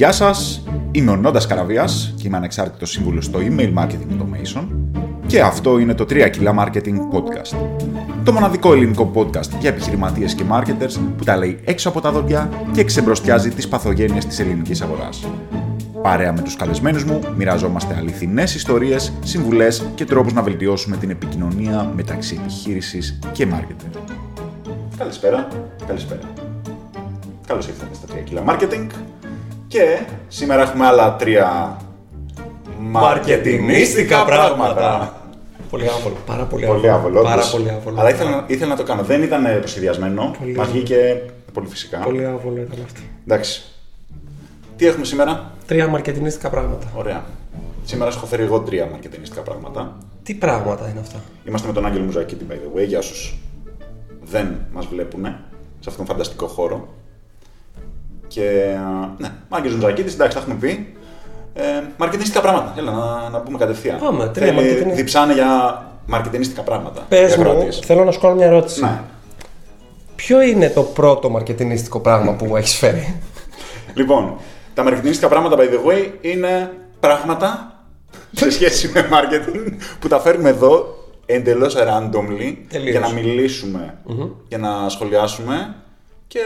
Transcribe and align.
Γεια 0.00 0.12
σας, 0.12 0.64
είμαι 0.90 1.10
ο 1.10 1.16
Νόντας 1.16 1.46
Καραβίας 1.46 2.14
και 2.16 2.26
είμαι 2.26 2.36
ανεξάρτητος 2.36 2.90
σύμβουλος 2.90 3.24
στο 3.24 3.38
Email 3.42 3.74
Marketing 3.74 4.12
Automation 4.12 4.66
και 5.26 5.40
αυτό 5.40 5.78
είναι 5.78 5.94
το 5.94 6.04
3 6.04 6.30
κιλά 6.30 6.54
Marketing 6.58 6.94
Podcast. 7.12 7.56
Το 8.24 8.32
μοναδικό 8.32 8.72
ελληνικό 8.72 9.10
podcast 9.14 9.48
για 9.60 9.70
επιχειρηματίες 9.70 10.34
και 10.34 10.44
marketers 10.50 10.98
που 11.16 11.24
τα 11.24 11.36
λέει 11.36 11.60
έξω 11.64 11.88
από 11.88 12.00
τα 12.00 12.12
δόντια 12.12 12.50
και 12.72 12.84
ξεμπροστιάζει 12.84 13.50
τις 13.50 13.68
παθογένειες 13.68 14.26
της 14.26 14.38
ελληνικής 14.38 14.82
αγοράς. 14.82 15.26
Παρέα 16.02 16.32
με 16.32 16.40
τους 16.40 16.56
καλεσμένους 16.56 17.04
μου, 17.04 17.20
μοιραζόμαστε 17.36 17.94
αληθινές 17.98 18.54
ιστορίες, 18.54 19.12
συμβουλές 19.24 19.84
και 19.94 20.04
τρόπους 20.04 20.32
να 20.32 20.42
βελτιώσουμε 20.42 20.96
την 20.96 21.10
επικοινωνία 21.10 21.92
μεταξύ 21.96 22.38
επιχείρησης 22.42 23.18
και 23.32 23.46
marketer. 23.52 24.00
Καλησπέρα, 24.98 25.48
καλησπέρα. 25.86 26.20
Καλώς 27.46 27.68
ήρθατε 27.68 27.94
στα 27.94 28.06
3 28.14 28.22
κιλά 28.24 28.44
Marketing 28.46 28.86
και 29.70 29.98
σήμερα 30.28 30.62
έχουμε 30.62 30.86
άλλα 30.86 31.16
τρία 31.16 31.76
Μαρκετινίστικα 32.78 34.24
πράγματα. 34.24 35.14
Πολύ 35.70 35.88
άβολο. 35.88 36.16
Πάρα 36.26 36.44
πολύ 36.44 36.64
άβολο. 36.64 36.80
Πολύ 36.80 36.90
άβολο. 36.92 37.22
Πάρα 37.22 37.34
όντως. 37.34 37.50
πολύ 37.50 37.70
άβολο. 37.70 38.00
Αλλά 38.00 38.10
ήθελα, 38.10 38.44
ήθελα 38.46 38.70
να 38.70 38.76
το 38.76 38.82
κάνω. 38.82 39.02
Δεν 39.02 39.22
ήταν 39.22 39.44
ε, 39.44 39.50
προσχεδιασμένο. 39.50 40.34
Πολύ 40.38 40.52
Μας 40.52 40.66
άβολο. 40.66 40.82
βγήκε 40.82 41.22
πολύ 41.52 41.66
φυσικά. 41.66 41.98
Πολύ 41.98 42.26
άβολο 42.26 42.60
ήταν 42.60 42.78
αυτό. 42.84 43.00
Εντάξει. 43.26 43.62
Τι 44.76 44.86
έχουμε 44.86 45.04
σήμερα; 45.04 45.52
Τρία 45.66 45.88
μαρκετινίστικα 45.88 46.50
πράγματα. 46.50 46.86
Ωραία. 46.94 47.24
Σήμερα 47.84 48.10
σου 48.10 48.16
έχω 48.18 48.26
φέρει 48.26 48.42
εγώ 48.42 48.60
τρία 48.60 48.86
μαρκετινιστικά 48.90 49.42
πράγματα. 49.42 49.96
Τι 50.22 50.34
πράγματα 50.34 50.88
είναι 50.88 51.00
αυτά; 51.00 51.18
Είμαστε 51.48 51.66
με 51.66 51.72
τον 51.72 51.86
Άγγελο 51.86 52.04
Μουζακίτη, 52.04 52.46
by 52.50 52.52
the 52.52 52.80
way, 52.80 52.86
για 52.86 52.98
όσους 52.98 53.38
δεν 54.24 54.56
μας 54.72 54.86
βλέπουν 54.86 55.22
σε 55.80 55.88
αυτόν 55.88 55.96
τον 55.96 56.06
φανταστικό 56.06 56.46
χώρο. 56.46 56.88
Και 58.32 58.42
α, 58.76 59.08
ναι, 59.18 59.28
ο 59.48 59.56
Άγγελο 59.56 59.74
Μουζακίτη, 59.74 60.12
εντάξει, 60.12 60.36
τα 60.36 60.42
έχουμε 60.42 60.54
πει. 60.60 60.94
Ε, 61.54 61.62
μαρκετινιστικά 61.96 62.40
πράγματα. 62.42 62.74
Έλα 62.78 62.92
να, 62.92 63.28
να 63.28 63.38
πούμε 63.40 63.58
κατευθείαν. 63.58 63.98
Πάμε, 63.98 64.28
τρία 64.28 64.46
Θέλει- 64.46 64.58
μαρκετινι- 64.60 64.94
Διψάνε 64.94 65.32
για 65.32 65.82
μαρκετινιστικά 66.06 66.62
πράγματα. 66.62 67.06
Πες 67.08 67.34
για 67.34 67.44
μου, 67.44 67.48
ακροατίες. 67.50 67.78
θέλω 67.84 68.04
να 68.04 68.10
σου 68.10 68.20
κάνω 68.20 68.34
μια 68.34 68.46
ερώτηση. 68.46 68.80
Ναι. 68.84 69.00
Ποιο 70.16 70.40
είναι 70.42 70.68
το 70.70 70.82
πρώτο 70.82 71.28
μαρκετινίστικο 71.30 72.00
πράγμα 72.00 72.32
που 72.34 72.56
έχεις 72.56 72.74
φέρει; 72.76 73.20
Λοιπόν, 73.94 74.36
τα 74.74 74.82
μαρκετινιστικά 74.82 75.28
πράγματα, 75.28 75.56
by 75.56 75.60
the 75.60 75.90
way, 75.90 76.08
είναι 76.20 76.72
πράγματα 77.00 77.72
σε 78.32 78.50
σχέση 78.56 78.90
με 78.94 79.08
marketing 79.12 79.72
που 80.00 80.08
τα 80.08 80.20
φέρνουμε 80.20 80.48
εδώ 80.48 80.98
εντελώς 81.26 81.76
randomly 81.76 82.54
Τελείως. 82.68 82.90
για 82.90 83.00
να 83.00 83.12
μιλησουμε 83.12 83.98
για 84.48 84.58
να 84.58 84.88
σχολιάσουμε 84.88 85.74
και 86.26 86.40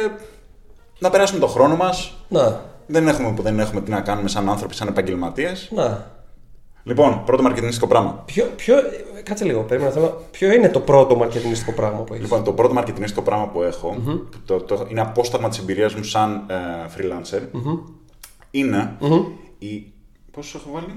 να 1.05 1.11
περάσουμε 1.11 1.41
τον 1.41 1.49
χρόνο 1.49 1.77
μας. 1.77 2.13
να, 2.29 2.61
Δεν 2.87 3.09
έχουμε, 3.09 3.35
δεν 3.41 3.59
έχουμε 3.59 3.81
τι 3.81 3.91
να 3.91 4.01
κάνουμε 4.01 4.29
σαν 4.29 4.49
άνθρωποι, 4.49 4.75
σαν 4.75 4.89
επαγγελματίες. 4.89 5.71
να. 5.73 6.13
Λοιπόν, 6.87 7.23
πρώτο 7.25 7.43
μαρκετινιστικό 7.43 7.87
πράγμα. 7.87 8.23
Ποιο, 8.25 8.45
ποιο, 8.57 8.75
κάτσε 9.23 9.45
λίγο, 9.45 9.61
περίμενα 9.61 9.93
θέλω. 9.93 10.23
Ποιο 10.31 10.53
είναι 10.53 10.69
το 10.69 10.81
πρώτο 10.81 11.17
μαρκετινιστικό 11.17 11.73
πράγμα 11.73 11.99
που 11.99 12.13
έχεις; 12.13 12.25
Λοιπόν, 12.25 12.45
το 12.45 12.53
πρώτο 12.53 12.75
μαρκετινιστικό 12.75 13.23
πράγμα 13.23 13.47
που 13.49 13.63
έχω, 13.63 13.97
που 14.05 14.39
το, 14.45 14.61
το, 14.61 14.87
είναι 14.91 15.01
απόσταγμα 15.01 15.49
της 15.49 15.59
εμπειρίας 15.59 15.95
μου 15.95 16.03
σαν 16.03 16.45
ε, 16.47 16.55
freelancer, 16.97 17.41
είναι 18.51 18.97
η. 19.59 19.93
Πόσο 20.31 20.59
έχω 20.61 20.71
βάλει; 20.73 20.95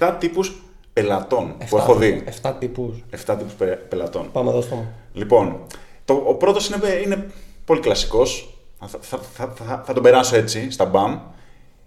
7, 0.00 0.08
7 0.08 0.16
τύπους 0.18 0.62
πελατών 0.92 1.54
που 1.68 1.76
έχω 1.76 1.94
δει. 1.94 2.24
7 2.42 2.52
τύπους. 2.58 3.04
7 3.26 3.34
τύπους 3.38 3.54
πελατών. 3.88 4.28
Πάμε 4.32 4.50
εδώ 4.50 4.60
στο. 4.60 4.84
Λοιπόν, 5.12 5.56
το, 6.04 6.22
ο 6.26 6.34
πρώτος 6.34 6.68
είναι, 6.68 6.76
είναι 7.04 7.26
πολύ 7.64 7.80
κλασικός. 7.80 8.49
Θα, 8.86 8.98
θα, 9.00 9.18
θα, 9.18 9.52
θα, 9.54 9.82
θα 9.86 9.92
τον 9.92 10.02
περάσω 10.02 10.36
έτσι, 10.36 10.70
στα 10.70 10.84
μπαμ. 10.84 11.18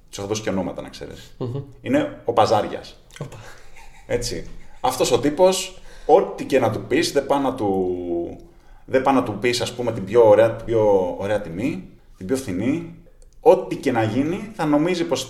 Τους 0.10 0.18
έχω 0.18 0.28
δώσει 0.28 0.42
και 0.42 0.50
ονόματα, 0.50 0.82
να 0.82 0.90
ξέρεις. 0.90 1.36
Είναι 1.82 2.22
ο 2.26 2.34
Παζάριας. 2.34 2.96
Οπα. 3.20 3.38
Έτσι. 4.08 4.48
Αυτός 4.82 5.12
ο 5.12 5.20
τύπος, 5.20 5.82
ό,τι 6.06 6.46
και 6.46 6.60
να 6.60 6.72
του 6.72 6.82
πεις, 6.82 7.12
δεν 7.12 7.26
πάει 7.26 7.40
να 7.40 7.54
του, 7.54 7.96
δεν 8.86 9.02
πάει 9.02 9.16
να 9.16 9.24
του 9.24 9.38
πεις, 9.40 9.62
ας 9.62 9.74
πούμε, 9.74 9.92
την 9.92 10.06
πιο, 10.06 10.28
ωραία, 10.28 10.52
την 10.52 10.66
πιο 10.66 11.16
ωραία 11.20 11.42
τιμή, 11.42 11.90
την 12.18 12.28
πιο 12.28 12.36
φθηνή. 12.36 12.96
Ό,τι 13.40 13.76
και 13.76 13.92
να 13.92 14.04
γίνει, 14.04 14.52
θα 14.56 14.66
νομίζει 14.66 15.04
πως 15.04 15.28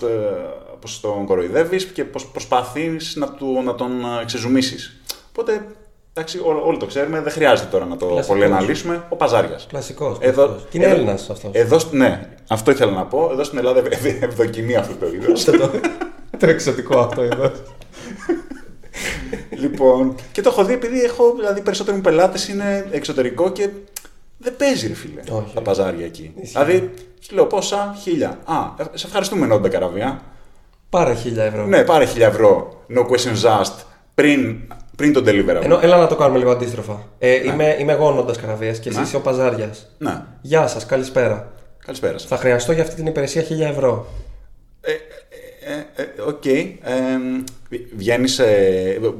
πως 0.84 1.00
τον 1.00 1.26
κοροϊδεύεις 1.26 1.84
και 1.84 2.04
πως 2.04 2.26
προσπαθείς 2.26 3.16
να, 3.16 3.32
του, 3.32 3.62
να 3.64 3.74
τον 3.74 4.04
ε, 4.04 4.24
ξεζουμίσεις. 4.24 5.00
Οπότε, 5.28 5.66
εντάξει, 6.14 6.38
ό- 6.38 6.62
όλοι 6.66 6.76
το 6.78 6.86
ξέρουμε, 6.86 7.20
δεν 7.20 7.32
χρειάζεται 7.32 7.68
τώρα 7.70 7.84
να 7.84 7.96
το 7.96 8.06
Κλασικός. 8.06 8.26
πολύ 8.26 8.44
αναλύσουμε. 8.44 9.04
Ο 9.08 9.16
Παζάρια. 9.16 9.58
Κλασικός. 9.68 10.16
Εδώ, 10.20 10.46
Και 10.70 10.76
είναι 10.76 10.86
εδώ- 10.86 10.94
Έλληνας 10.94 11.30
αυτός. 11.30 11.50
Εδώ, 11.54 11.78
σ- 11.78 11.92
ναι, 11.92 12.28
αυτό 12.48 12.70
ήθελα 12.70 12.92
να 12.92 13.04
πω. 13.04 13.28
Εδώ 13.32 13.44
στην 13.44 13.58
Ελλάδα 13.58 13.78
ευ- 13.78 13.92
ευ- 14.06 14.22
ευδοκιμεί 14.22 14.74
αυτό 14.76 14.94
το 14.94 15.06
είδος. 15.14 15.44
Το 16.38 16.46
εξωτικό 16.46 16.98
αυτό 16.98 17.22
εδώ. 17.22 17.50
λοιπόν, 19.50 20.14
και 20.32 20.40
το 20.42 20.48
έχω 20.48 20.64
δει 20.64 20.72
επειδή 20.72 21.02
έχω, 21.02 21.32
δηλαδή, 21.36 21.60
περισσότεροι 21.60 21.96
μου 21.96 22.02
πελάτες 22.02 22.48
είναι 22.48 22.86
εξωτερικό 22.90 23.50
και 23.52 23.68
δεν 24.38 24.56
παίζει, 24.56 24.86
ρε 24.86 24.94
φίλε, 24.94 25.20
Όχι. 25.30 25.54
τα 25.54 25.60
παζάρια 25.60 26.04
εκεί. 26.04 26.32
Ισχύει. 26.40 26.52
Δηλαδή, 26.52 26.90
σου 27.20 27.34
λέω 27.34 27.46
πόσα, 27.46 27.96
χίλια. 28.02 28.38
Α, 28.44 28.54
ε, 28.82 28.84
σε 28.98 29.06
ευχαριστούμε, 29.06 29.46
Νόντα 29.46 29.68
Καραβία. 29.68 30.20
Πάρε 30.90 31.14
χίλια 31.14 31.44
ευρώ. 31.44 31.66
Ναι, 31.66 31.84
πάρε 31.84 32.04
χίλια 32.04 32.26
ευρώ, 32.26 32.82
no 32.96 33.00
questions 33.00 33.60
asked, 33.60 33.84
πριν, 34.14 34.56
πριν 34.96 35.12
τον 35.12 35.24
deliverable. 35.26 35.60
Ενώ, 35.62 35.78
έλα 35.82 35.96
να 35.96 36.06
το 36.06 36.16
κάνουμε 36.16 36.38
λίγο 36.38 36.50
αντίστροφα. 36.50 37.08
Ε, 37.18 37.34
είμαι, 37.34 37.76
είμαι 37.80 37.92
εγώ 37.92 38.06
ο 38.06 38.12
Νόντας 38.12 38.36
Καραβίας 38.38 38.78
και 38.78 38.88
εσύ 38.88 38.98
Ναι. 38.98 39.04
είσαι 39.04 39.16
ο 39.16 39.20
Παζάριας. 39.20 39.88
Ναι, 39.98 40.22
Γεια 40.40 40.66
σας, 40.66 40.86
καλησπέρα. 40.86 41.52
καλησπέρα 41.84 42.18
σας. 42.18 42.28
Θα 42.28 42.36
χρειαστώ 42.36 42.72
για 42.72 42.82
αυτή 42.82 42.94
την 42.94 43.06
υπηρεσία 43.06 43.42
χίλια 43.42 43.68
ευρώ. 43.68 44.06
Ε, 44.80 44.90
ε, 44.92 46.02
ε, 46.02 46.02
ε, 46.02 46.20
Οκ. 46.22 46.44
Ε, 46.46 46.72
Βγαίνεις. 47.96 48.40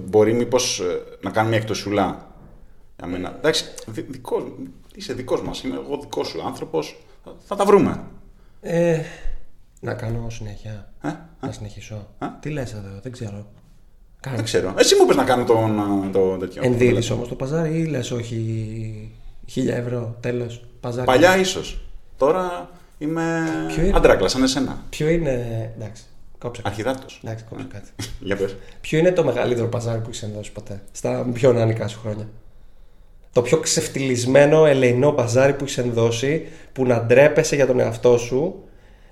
μπορεί 0.07 0.34
μήπως 0.34 0.83
να 1.21 1.31
κάνουμε 1.31 1.55
μια 1.55 1.63
εκπτωσούλα. 1.62 2.28
Για 2.99 3.07
μένα. 3.07 3.34
Εντάξει, 3.39 3.65
δι- 3.87 4.11
δικός, 4.11 4.43
είσαι 4.95 5.13
δικός 5.13 5.43
μας. 5.43 5.63
Είμαι 5.63 5.75
εγώ 5.75 5.99
δικός 6.01 6.29
σου 6.29 6.43
άνθρωπος. 6.47 7.05
Θα, 7.25 7.33
θα 7.47 7.57
τα 7.57 7.65
βρούμε. 7.65 8.01
Ε, 8.61 9.01
να 9.81 9.95
κάνω 9.95 10.31
συνέχεια. 10.31 10.93
Ε, 11.03 11.09
Να 11.41 11.53
συνεχίσω. 11.53 12.09
Α. 12.19 12.27
Τι 12.41 12.51
λες 12.51 12.73
εδώ, 12.73 12.99
δεν 13.03 13.13
ξέρω. 13.13 13.47
Δεν 14.25 14.33
Κάνει. 14.33 14.43
ξέρω. 14.43 14.75
Εσύ 14.79 14.95
μου 14.95 15.03
είπε 15.05 15.15
να 15.15 15.25
κάνω 15.25 15.45
τον, 15.45 15.81
α, 15.81 16.11
το 16.12 16.37
τέτοιο. 16.37 16.62
Ενδίδεις 16.65 17.12
όμως 17.12 17.29
το 17.29 17.35
παζάρι 17.35 17.79
ή 17.79 17.85
λες 17.85 18.11
όχι 18.11 19.11
χίλια 19.47 19.77
ευρώ, 19.77 20.17
τέλος. 20.21 20.65
Παζάρι. 20.81 21.07
Παλιά 21.07 21.39
ίσως. 21.39 21.81
Τώρα 22.17 22.69
είμαι 22.99 23.43
Ποιο 23.69 23.83
είναι; 23.84 23.97
αντράκλα, 23.97 24.29
σαν 24.29 24.43
εσένα. 24.43 24.83
Ποιο 24.91 25.09
είναι. 25.09 25.31
Εντάξει, 25.77 26.03
κόψε 26.39 26.63
κάτι. 26.63 26.75
Αρχιδάτος. 26.81 27.21
Εντάξει, 27.25 27.45
κόψε 27.51 27.67
κάτι. 27.73 27.89
Για 28.27 28.37
πες. 28.37 28.57
Ποιο 28.81 28.99
είναι 28.99 29.13
το 29.13 29.25
μεγαλύτερο 29.25 29.67
παζάρι 29.67 30.01
που 30.01 30.09
έχεις 30.09 30.23
ενδώσει 30.23 30.53
ποτέ, 30.53 30.83
στα 30.93 31.27
πιο 31.33 31.53
νεανικά 31.53 31.89
σου 31.89 31.99
χρόνια; 32.01 32.29
Το 33.33 33.43
πιο 33.43 33.59
ξεφτυλισμένο 33.59 34.67
ελεηνό 34.67 35.13
παζάρι 35.13 35.53
που 35.53 35.65
έχεις 35.65 35.79
ενδώσει, 35.79 36.47
που 36.73 36.87
να 36.87 37.01
ντρέπεσαι 37.03 37.55
για 37.55 37.67
τον 37.67 37.81
εαυτό 37.81 38.19
σου, 38.19 38.63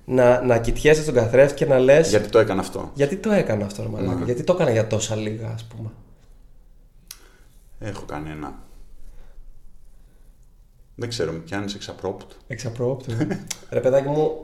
να, 0.05 0.43
να 0.45 0.59
κοιτιέσαι 0.59 1.03
στον 1.03 1.15
καθρέφτη 1.15 1.55
και 1.55 1.67
να 1.67 1.79
λες. 1.79 2.09
Γιατί 2.09 2.29
το 2.29 2.39
έκανα 2.39 2.61
αυτό. 2.61 2.91
Γιατί 2.95 3.17
το 3.17 3.31
έκανα 3.33 3.65
αυτό, 3.65 3.83
ρε 3.83 3.89
μαλάκα, 3.89 4.15
Ναι. 4.19 4.25
Γιατί 4.25 4.43
το 4.43 4.53
έκανα 4.53 4.71
για 4.71 4.87
τόσα 4.87 5.17
λίγα, 5.17 5.49
ας 5.49 5.65
πούμε. 5.65 5.89
Έχω 7.81 8.05
κανένα. 8.05 8.55
Δεν 10.95 11.09
ξέρω, 11.09 11.33
με 11.33 11.39
πιάνει 11.39 11.73
εξαπρόπτου. 11.75 12.37
Εξαπρόπτου. 12.47 13.13
ρε 13.71 13.81
παιδάκι 13.81 14.09
μου, 14.09 14.43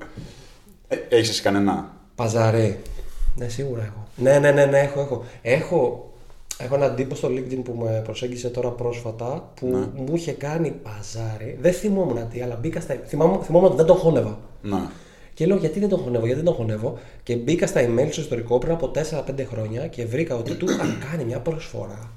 Ε, 0.89 0.97
Έχεις 1.09 1.29
εσύ 1.29 1.43
κανένα; 1.43 1.93
παζάρι. 2.15 2.81
Ναι, 3.37 3.49
σίγουρα 3.49 3.83
έχω. 3.83 4.07
Ναι, 4.17 4.39
ναι, 4.39 4.51
ναι, 4.51 4.65
ναι, 4.67 4.79
έχω, 4.79 5.01
έχω. 5.01 5.25
Έχω, 5.43 6.13
έχω 6.59 6.75
έναν 6.75 6.95
τύπο 6.95 7.15
στο 7.15 7.29
LinkedIn 7.29 7.61
που 7.65 7.73
με 7.83 8.01
προσέγγισε 8.05 8.49
τώρα 8.51 8.71
πρόσφατα 8.71 9.51
που 9.55 9.67
Ναι. 9.67 10.03
μου 10.03 10.15
είχε 10.17 10.33
κάνει 10.33 10.71
παζάρι. 10.71 11.59
Δεν 11.61 11.73
θυμόμουν 11.73 12.29
τι, 12.29 12.43
αλλά 12.43 12.57
μπήκα 12.57 12.81
στα. 12.81 12.95
Θυμάμαι, 13.07 13.39
θυμόμουν 13.43 13.67
ότι 13.69 13.77
δεν 13.77 13.87
τον 13.87 13.97
χώνευα. 13.97 14.39
Να. 14.63 14.91
Και 15.38 15.47
λέω 15.47 15.56
γιατί 15.56 15.80
δεν 15.80 15.89
τον 15.89 15.98
χωνεύω, 15.98 16.27
γιατί 16.27 16.42
δεν 16.42 16.45
τον 16.45 16.54
χωνεύω; 16.54 16.98
Και 17.22 17.36
μπήκα 17.36 17.66
στα 17.66 17.80
email 17.80 18.09
στο 18.10 18.21
ιστορικό 18.21 18.59
πριν 18.59 18.72
από 18.72 18.91
4-5 18.95 19.45
χρόνια 19.48 19.86
και 19.86 20.07
βρήκα 20.07 20.34
ότι 20.34 20.54
του 20.54 20.71
είχαν 20.71 21.03
κάνει 21.10 21.24
μια 21.24 21.41
προσφορά. 21.41 22.10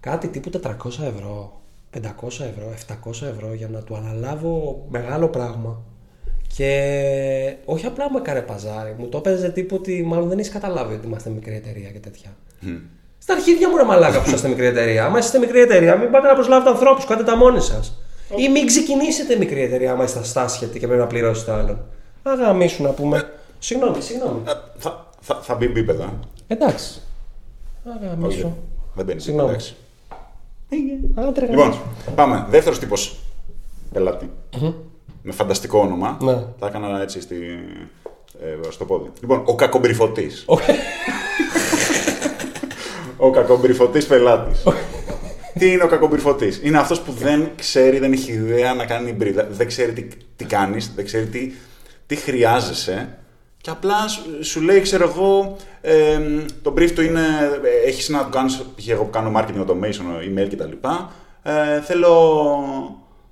Κάτι 0.00 0.28
τύπου 0.28 0.50
400 0.62 0.70
ευρώ, 0.86 1.60
500 1.94 2.00
ευρώ, 2.26 2.74
700 3.04 3.10
ευρώ 3.10 3.54
για 3.54 3.68
να 3.68 3.80
του 3.80 3.96
αναλάβω 3.96 4.84
μεγάλο 4.88 5.28
πράγμα. 5.28 5.82
Και 6.56 7.56
όχι 7.64 7.86
απλά 7.86 8.10
μου 8.10 8.16
έκανε 8.16 8.40
παζάρι, 8.40 8.94
μου 8.98 9.08
το 9.08 9.18
έπαιζε 9.18 9.48
τύπου 9.48 9.76
ότι 9.76 10.02
μάλλον 10.02 10.28
δεν 10.28 10.38
έχεις 10.38 10.50
καταλάβει 10.50 10.94
ότι 10.94 11.06
είμαστε 11.06 11.30
μικρή 11.30 11.54
εταιρεία 11.54 11.90
και 11.90 11.98
τέτοια. 11.98 12.36
Στα 13.18 13.32
αρχίδια 13.32 13.68
μου 13.68 13.76
ρε 13.76 13.84
μαλάκα 13.84 14.22
που 14.22 14.30
είστε 14.30 14.48
μικρή 14.48 14.66
εταιρεία. 14.66 15.04
Άμα 15.04 15.18
είστε 15.18 15.38
μικρή 15.38 15.60
εταιρεία, 15.60 15.96
μην 15.96 16.10
πάτε 16.10 16.26
να 16.26 16.34
προσλάβετε 16.34 16.70
ανθρώπους, 16.70 17.04
κάντε 17.04 17.22
τα 17.22 17.36
μόνοι 17.36 17.60
σας. 17.60 18.00
Ή 18.36 18.48
μην 18.48 18.66
ξεκινήσετε 18.66 19.36
μικρή 19.36 19.62
εταιρεία 19.62 19.92
άμα 19.92 20.04
είστε 20.04 20.18
αστάσχετοι 20.18 20.78
και 20.78 20.86
πρέπει 20.86 21.00
να 21.00 21.06
πληρώσετε 21.06 21.52
άλλον. 21.52 21.78
Αγαμίσου 22.30 22.82
να 22.82 22.90
πούμε. 22.90 23.30
Συγγνώμη, 23.58 24.00
συγγνώμη. 24.02 24.40
Ε, 24.46 24.50
Θα, 24.78 25.06
θα, 25.20 25.40
θα 25.42 25.54
μπει 25.54 25.68
μπίπεδα. 25.68 26.12
Εντάξει. 26.46 27.00
Αγαμίσου. 28.02 28.52
Δεν 28.94 29.04
μπαίνει. 29.04 29.20
Συγγνώμη. 29.20 29.48
εντάξει. 29.50 29.74
Άντρε, 31.14 31.46
Λοιπόν, 31.46 31.74
πάμε. 32.14 32.46
Δεύτερος 32.48 32.78
τύπος 32.78 33.16
πελάτη. 33.92 34.30
Με 35.22 35.32
φανταστικό 35.32 35.78
όνομα. 35.78 36.18
Ναι. 36.20 36.34
Τα 36.58 36.66
έκανα 36.66 37.02
έτσι 37.02 37.20
στη, 37.20 37.36
ε, 38.42 38.70
στο 38.70 38.84
πόδι. 38.84 39.10
Λοιπόν, 39.20 39.42
ο 39.46 39.54
κακομπριφωτής. 39.54 40.44
ο 43.16 43.30
κακομπριφωτής 43.30 44.06
πελάτης. 44.06 44.62
τι 45.58 45.72
είναι 45.72 45.82
ο 45.82 45.86
κακομπριφωτής; 45.88 46.60
Είναι 46.62 46.78
αυτός 46.78 47.00
που 47.00 47.12
δεν 47.12 47.48
ξέρει, 47.56 47.98
δεν 47.98 48.12
έχει 48.12 48.32
ιδέα 48.32 48.74
να 48.74 48.84
κάνει 48.84 49.12
μπρίδα. 49.12 49.46
Δεν 49.50 49.66
ξέρει 49.66 49.92
τι, 49.92 50.06
τι 50.36 50.44
κάνεις, 50.44 50.92
δεν 50.94 51.04
ξέρει 51.04 51.26
τι, 51.26 51.52
τι 52.06 52.16
χρειάζεσαι. 52.16 53.18
Και 53.60 53.70
απλά 53.70 54.08
σου- 54.08 54.44
σου 54.44 54.60
λέει, 54.60 54.80
ξέρω 54.80 55.04
εγώ, 55.08 55.56
ε, 55.80 56.20
το 56.62 56.74
brief 56.76 56.90
του 56.90 57.02
είναι, 57.02 57.20
έχεις 57.86 58.08
να 58.08 58.22
το 58.24 58.28
κάνεις, 58.28 58.62
π.χ. 58.76 58.88
εγώ 58.88 59.04
που 59.04 59.10
κάνω 59.10 59.32
marketing 59.40 59.66
automation, 59.66 60.38
email 60.38 60.48
κτλ. 60.50 60.72
Ε, 61.42 61.80
θέλω, 61.80 62.34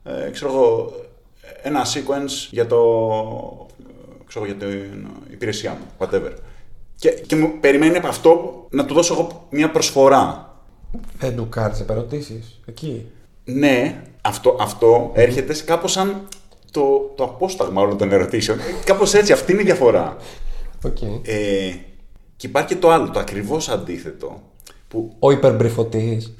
ε, 0.04 0.30
ξέρω 0.30 0.50
εγώ, 0.52 0.92
ένα 1.62 1.84
sequence 1.84 2.48
για 2.50 2.66
το, 2.66 2.78
ξέρω, 4.26 4.44
εγώ, 4.44 4.54
για 4.54 4.66
την 4.68 5.06
υπηρεσία 5.30 5.70
μου, 5.70 5.86
whatever. 5.98 6.32
Και, 6.96 7.10
και 7.10 7.36
μου 7.36 7.52
περιμένει 7.60 7.96
από 7.96 8.06
αυτό 8.06 8.66
να 8.70 8.84
του 8.84 8.94
δώσω 8.94 9.14
εγώ 9.14 9.46
μια 9.50 9.70
προσφορά. 9.70 10.48
Δεν 11.18 11.36
του 11.36 11.48
κάνεις 11.48 11.80
επερωτήσεις. 11.80 12.60
Εκεί. 12.66 13.06
Ναι, 13.44 14.02
αυτό, 14.20 14.56
αυτό 14.60 15.10
έρχεται 15.14 15.52
σε 15.52 15.64
κάπως 15.64 15.92
σαν 15.92 16.28
το, 16.74 17.12
το 17.16 17.24
απόσταγμα 17.24 17.80
όλων 17.82 17.98
των 17.98 18.12
ερωτήσεων. 18.12 18.58
Κάπως 18.84 19.14
έτσι, 19.14 19.32
αυτή 19.32 19.52
είναι 19.52 19.60
η 19.60 19.64
διαφορά. 19.64 20.16
Οκ. 20.84 21.02
Ε, 21.22 21.70
και 22.36 22.46
υπάρχει 22.46 22.68
και 22.68 22.76
το 22.76 22.90
άλλο, 22.90 23.10
το 23.10 23.18
ακριβώς 23.18 23.68
αντίθετο. 23.68 24.42
Που 24.88 25.14
Ο 25.18 25.30
υπερ 25.30 25.60
briefωτής. 25.60 26.34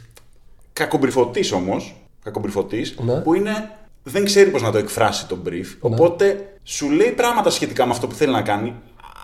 κακο 0.72 0.97
briefωτής 0.97 1.52
όμως, 1.52 1.94
κακο 2.22 2.43
briefωτής, 2.43 2.94
Ναι. 3.04 3.20
που 3.20 3.34
είναι, 3.34 3.70
δεν 4.02 4.25
ξέρει 4.25 4.50
πώς 4.50 4.62
να 4.62 4.70
το 4.70 4.78
εκφράσει 4.78 5.26
το 5.26 5.38
brief, 5.46 5.76
οπότε 5.81 6.48
σου 6.62 6.90
λέει 6.90 7.10
πράγματα 7.10 7.50
σχετικά 7.50 7.84
με 7.86 7.90
αυτό 7.92 8.06
που 8.06 8.14
θέλει 8.14 8.32
να 8.32 8.42
κάνει, 8.42 8.75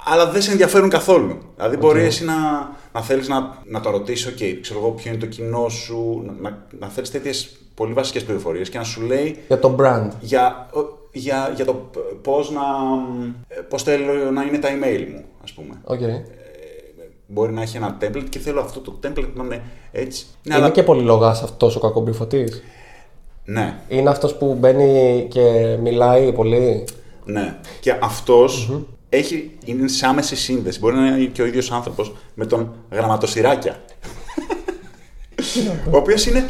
αλλά 0.05 0.31
δεν 0.31 0.43
σε 0.43 0.51
ενδιαφέρουν 0.51 0.89
καθόλου. 0.89 1.39
Δηλαδή 1.57 1.77
μπορεί 1.77 2.01
εσύ 2.03 2.25
να, 2.25 2.35
να 2.93 3.03
θέλεις 3.03 3.29
να, 3.29 3.59
να 3.65 3.81
το 3.81 3.91
ρωτήσεις, 3.91 4.33
ok, 4.35 4.59
ξέρω 4.61 4.79
εγώ 4.79 4.91
ποιο 4.91 5.11
είναι 5.11 5.21
το 5.21 5.27
κοινό 5.27 5.69
σου, 5.69 6.23
να, 6.27 6.51
να, 6.51 6.67
να 6.79 6.89
θέλεις 6.89 7.11
τέτοιες 7.11 7.57
πολύ 7.75 7.93
βασικές 7.93 8.25
πληροφορίες 8.25 8.69
και 8.69 8.79
να 8.79 8.85
σου 8.85 9.01
λέει 9.03 9.37
Για 9.47 9.59
το 9.59 9.77
brand. 9.81 10.09
για, 10.21 10.69
για, 11.13 11.53
για 11.57 11.65
το 11.65 11.75
π- 11.75 12.15
πώς, 12.23 12.51
να, 12.51 12.61
πώς 13.69 13.83
θέλω 13.83 14.31
να 14.31 14.43
είναι 14.43 14.59
τα 14.59 14.69
email 14.69 15.07
μου, 15.13 15.25
ας 15.45 15.53
πούμε. 15.53 15.75
Οκ. 15.85 16.01
Μπορεί 17.27 17.53
να 17.53 17.63
έχει 17.63 17.77
ένα 17.77 17.97
template 18.01 18.27
και 18.29 18.39
θέλω 18.39 18.61
αυτό 18.61 18.81
το 18.81 18.99
template 19.07 19.31
να 19.35 19.45
είναι 19.45 19.63
έτσι. 19.93 20.27
Ναι, 20.43 20.55
Είναι 20.55 20.65
αλλά- 20.65 20.73
και 20.75 20.83
πολύ 20.83 21.03
λογάς 21.03 21.43
αυτός 21.43 21.77
ο 21.77 21.81
κακο 21.81 22.01
briefωτή. 22.01 22.49
ναι, 23.45 23.79
Είναι 23.89 24.11
αυτός 24.11 24.37
που 24.37 24.55
μπαίνει 24.59 25.27
και 25.31 25.77
μιλάει 25.83 26.33
πολύ. 26.33 26.85
ναι. 27.25 27.57
Και 27.81 27.97
αυτός 28.01 28.71
έχει, 29.09 29.57
είναι 29.65 29.89
σε 29.89 30.07
άμεση 30.07 30.37
σύνδεση. 30.37 30.79
Μπορεί 30.79 30.97
να 30.97 31.07
είναι 31.07 31.25
και 31.25 31.43
ο 31.43 31.47
ίδιος 31.47 31.71
άνθρωπος 31.71 32.13
με 32.35 32.47
τον 32.47 32.73
γραμματοσυράκια. 32.91 33.81
ο 35.91 35.97
οποίος 35.97 36.27
είναι, 36.27 36.47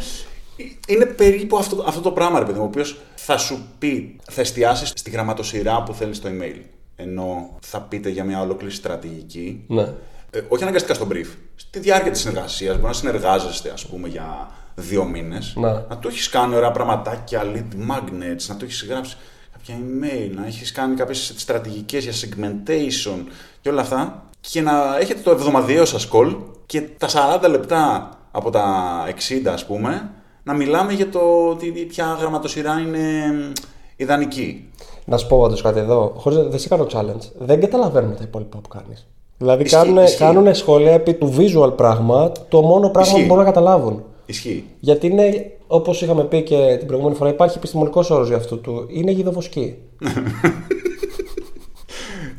είναι 0.87 1.05
περίπου 1.05 1.57
αυτό, 1.57 1.83
αυτό 1.87 2.01
το 2.01 2.11
πράγμα, 2.11 2.39
ρε 2.39 2.45
παιδί 2.45 2.57
μου. 2.57 2.63
Ο 2.63 2.67
οποίος 2.67 2.97
θα 3.15 3.37
σου 3.37 3.65
πει, 3.79 4.19
θα 4.29 4.41
εστιάσεις 4.41 4.89
στη 4.95 5.09
γραμματοσυρά 5.09 5.83
που 5.83 5.93
θέλεις 5.93 6.17
στο 6.17 6.29
email. 6.29 6.61
Ενώ 6.95 7.57
θα 7.61 7.81
πείτε 7.81 8.09
για 8.09 8.23
μια 8.23 8.41
ολόκληρη 8.41 8.73
στρατηγική. 8.73 9.63
Ναι. 9.67 9.93
Ε, 10.31 10.41
όχι 10.47 10.63
αναγκαστικά 10.63 10.93
στο 10.93 11.07
brief. 11.11 11.27
Στη 11.55 11.79
διάρκεια 11.79 12.11
της 12.11 12.21
συνεργασίας, 12.21 12.75
μπορεί 12.75 12.87
να 12.87 12.93
συνεργάζεστε, 12.93 13.69
ας 13.69 13.85
πούμε, 13.85 14.07
για 14.07 14.51
δύο 14.75 15.03
μήνες. 15.03 15.53
Ναι. 15.55 15.71
Να 15.71 15.97
του 15.99 16.07
έχεις 16.07 16.29
κάνει 16.29 16.55
ωραία 16.55 16.71
πραγματάκια, 16.71 17.43
lead 17.43 17.91
magnets, 17.91 18.45
να 18.47 18.55
του 18.55 18.65
έχεις 18.65 18.85
γράψει 18.89 19.17
κάποια 19.51 19.75
email, 19.75 20.31
να 20.35 20.45
έχεις 20.45 20.71
κάνει 20.71 20.95
κάποιες 20.95 21.33
στρατηγικές 21.35 22.03
για 22.03 22.13
segmentation 22.13 23.23
και 23.61 23.69
όλα 23.69 23.81
αυτά. 23.81 24.25
Και 24.39 24.61
να 24.61 24.97
έχετε 24.99 25.21
το 25.21 25.31
εβδομαδιαίο 25.31 25.85
σας 25.85 26.07
call 26.11 26.35
και 26.65 26.81
τα 26.81 27.07
40 27.43 27.49
λεπτά 27.49 28.09
από 28.31 28.49
τα 28.49 29.03
60, 29.07 29.47
ας 29.47 29.65
πούμε, 29.65 30.11
να 30.43 30.53
μιλάμε 30.53 30.93
για 30.93 31.09
το 31.09 31.19
ότι 31.49 31.67
ποια 31.71 32.17
γραμματοσυρά 32.19 32.79
είναι 32.79 32.99
μ, 33.33 33.51
ιδανική. 33.95 34.69
Να 35.05 35.17
σου 35.17 35.27
πω 35.27 35.39
πάντως 35.41 35.61
κάτι 35.61 35.79
εδώ. 35.79 36.13
Χωρίς, 36.17 36.37
δεν 36.37 36.59
σε 36.59 36.67
κάνω 36.67 36.87
challenge. 36.93 37.29
Δεν 37.39 37.59
καταλαβαίνουμε 37.61 38.15
τα 38.15 38.23
υπόλοιπα 38.23 38.57
που 38.57 38.67
κάνεις. 38.69 39.07
Δηλαδή 39.37 39.63
Ισχύει, 39.63 39.75
κάνουν, 39.77 40.03
ισχύει. 40.03 40.17
κάνουν 40.17 40.55
σχόλια 40.55 40.91
επί 40.91 41.13
του 41.13 41.35
visual 41.37 41.73
πράγμα, 41.75 42.31
το 42.49 42.61
μόνο 42.61 42.89
πράγμα 42.89 43.09
Ισχύει. 43.11 43.21
που 43.21 43.27
μπορούν 43.27 43.43
να 43.43 43.49
καταλάβουν. 43.49 44.03
Ισχύει. 44.25 44.63
Γιατί 44.79 45.07
είναι, 45.07 45.51
όπως 45.67 46.01
είχαμε 46.01 46.23
πει 46.23 46.41
και 46.43 46.75
την 46.77 46.87
προηγούμενη 46.87 47.15
φορά, 47.17 47.29
υπάρχει 47.29 47.57
επιστημονικός 47.57 48.09
όρος 48.09 48.27
για 48.27 48.37
αυτό 48.37 48.57
του. 48.57 48.85
Είναι 48.89 49.11
γιδοβοσκή. 49.11 49.75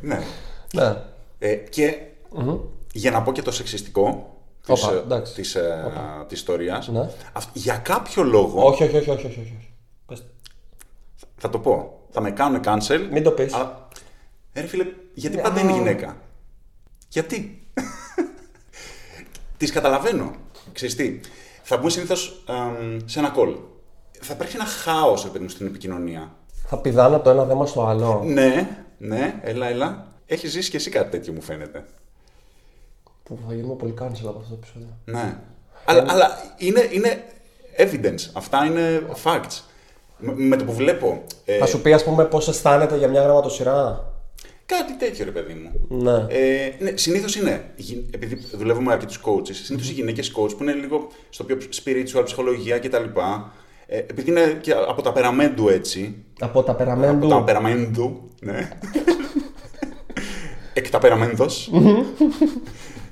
Ναι. 0.05 0.19
ναι. 0.75 0.96
Ε, 1.38 1.55
και 1.55 1.94
για 2.93 3.10
να 3.10 3.22
πω 3.22 3.32
και 3.32 3.43
το 3.43 3.50
σεξιστικό 3.50 4.31
της, 4.66 4.82
Όπα, 4.84 4.92
ε, 4.94 4.98
εντάξει. 4.98 5.34
της, 5.34 5.54
ε, 5.54 5.92
της 6.28 6.38
ιστορίας, 6.38 6.88
Ναι. 6.88 7.08
αυ- 7.32 7.48
για 7.56 7.76
κάποιο 7.76 8.22
λόγο, 8.22 8.64
Όχι, 8.66 8.82
όχι, 8.82 8.96
όχι, 8.96 9.10
όχι. 9.10 9.26
όχι, 9.26 9.40
όχι. 9.40 9.74
Πες. 10.06 10.24
θα 11.36 11.50
το 11.50 11.58
πω, 11.58 12.00
θα 12.10 12.20
με 12.20 12.30
κάνουν 12.30 12.60
cancel. 12.64 13.08
Μην 13.10 13.22
το 13.22 13.30
πεις. 13.30 13.52
αλλά- 13.54 13.88
Ε, 14.52 14.60
ρε 14.60 14.66
φίλε, 14.66 14.86
γιατί 15.14 15.36
Ναι, 15.36 15.42
πάντα 15.42 15.60
α. 15.60 15.62
είναι 15.62 15.72
γυναίκα; 15.72 16.16
Γιατί; 17.08 17.66
Τις 19.56 19.72
καταλαβαίνω. 19.72 20.34
Ξέρεις 20.72 20.94
τι, 20.96 21.20
θα 21.62 21.76
μπουν 21.76 21.90
συνήθως 21.90 22.44
εμ, 22.48 22.98
σε 23.04 23.18
ένα 23.18 23.34
call. 23.36 23.56
Θα 24.20 24.34
υπάρξει 24.34 24.56
ένα 24.56 24.64
χάος, 24.66 25.22
ρε 25.24 25.28
παιδί 25.28 25.44
μου, 25.44 25.50
στην 25.50 25.66
επικοινωνία. 25.66 26.36
Θα 26.66 26.76
πηδάνε 26.78 27.14
από 27.14 27.24
το 27.24 27.30
ένα 27.30 27.44
θέμα 27.44 27.66
στο 27.66 27.86
άλλο. 27.86 28.22
Ναι, 28.24 28.84
ναι, 28.98 29.40
έλα, 29.42 29.66
έλα. 29.66 30.06
Έχεις 30.26 30.50
ζήσει 30.50 30.70
και 30.70 30.76
εσύ 30.76 30.90
κάτι 30.90 31.10
τέτοιο, 31.10 31.32
μου 31.32 31.40
φαίνεται. 31.42 31.84
Που 33.24 33.38
θα 33.48 33.54
γίνουμε 33.54 33.74
πολύ 33.74 33.94
cancel 34.00 34.26
από 34.26 34.38
αυτό 34.38 34.50
το 34.50 34.58
επεισόδιο. 34.62 34.88
Ναι. 35.04 35.36
Αλλά, 35.84 36.04
αλλά 36.08 36.38
είναι, 36.58 36.88
είναι 36.92 37.24
evidence. 37.76 38.30
Αυτά 38.32 38.64
είναι 38.64 39.02
facts. 39.24 39.60
Με, 40.19 40.32
με 40.36 40.56
το 40.56 40.64
που 40.64 40.72
βλέπω. 40.72 41.22
ε, 41.44 41.58
Θα 41.58 41.66
σου 41.66 41.80
πει, 41.82 41.92
ας 41.92 42.04
πούμε, 42.04 42.24
πώς 42.24 42.48
αισθάνεται 42.48 42.96
για 42.96 43.08
μια 43.08 43.22
γραμματοσυρά. 43.22 44.06
Κάτι 44.66 44.96
τέτοιο, 44.96 45.24
ρε 45.24 45.30
παιδί 45.30 45.52
μου. 45.52 46.00
Ναι. 46.02 46.26
Ε, 46.28 46.72
ναι, 46.78 46.92
συνήθως 46.94 47.36
είναι. 47.36 47.64
γυ- 47.76 48.14
Επειδή 48.14 48.46
δουλεύουμε 48.52 48.86
με 48.86 48.92
αρκετού 48.92 49.12
coaches, 49.14 49.54
συνήθως 49.62 49.90
οι 49.90 49.92
γυναίκες 49.92 50.32
coach 50.36 50.56
που 50.56 50.62
είναι 50.62 50.72
λίγο 50.72 51.08
στο 51.30 51.44
πιο 51.44 51.56
spiritual, 51.84 52.22
ψυχολογία 52.24 52.78
κτλ. 52.78 53.04
Ε, 53.86 53.98
επειδή 53.98 54.30
είναι 54.30 54.58
και 54.60 54.72
από 54.88 55.02
τα 55.02 55.12
περαμέντου 55.12 55.69
έτσι. 55.69 56.24
Από 56.40 56.62
τα 56.62 56.72
Από 56.72 56.78
τα 56.78 56.84
περαμέντου. 56.84 57.42
περαμέντου, 57.44 58.28
ναι. 58.40 58.69
Εκ 60.74 60.91
τα 60.91 60.98
περαμέντος. 60.98 61.70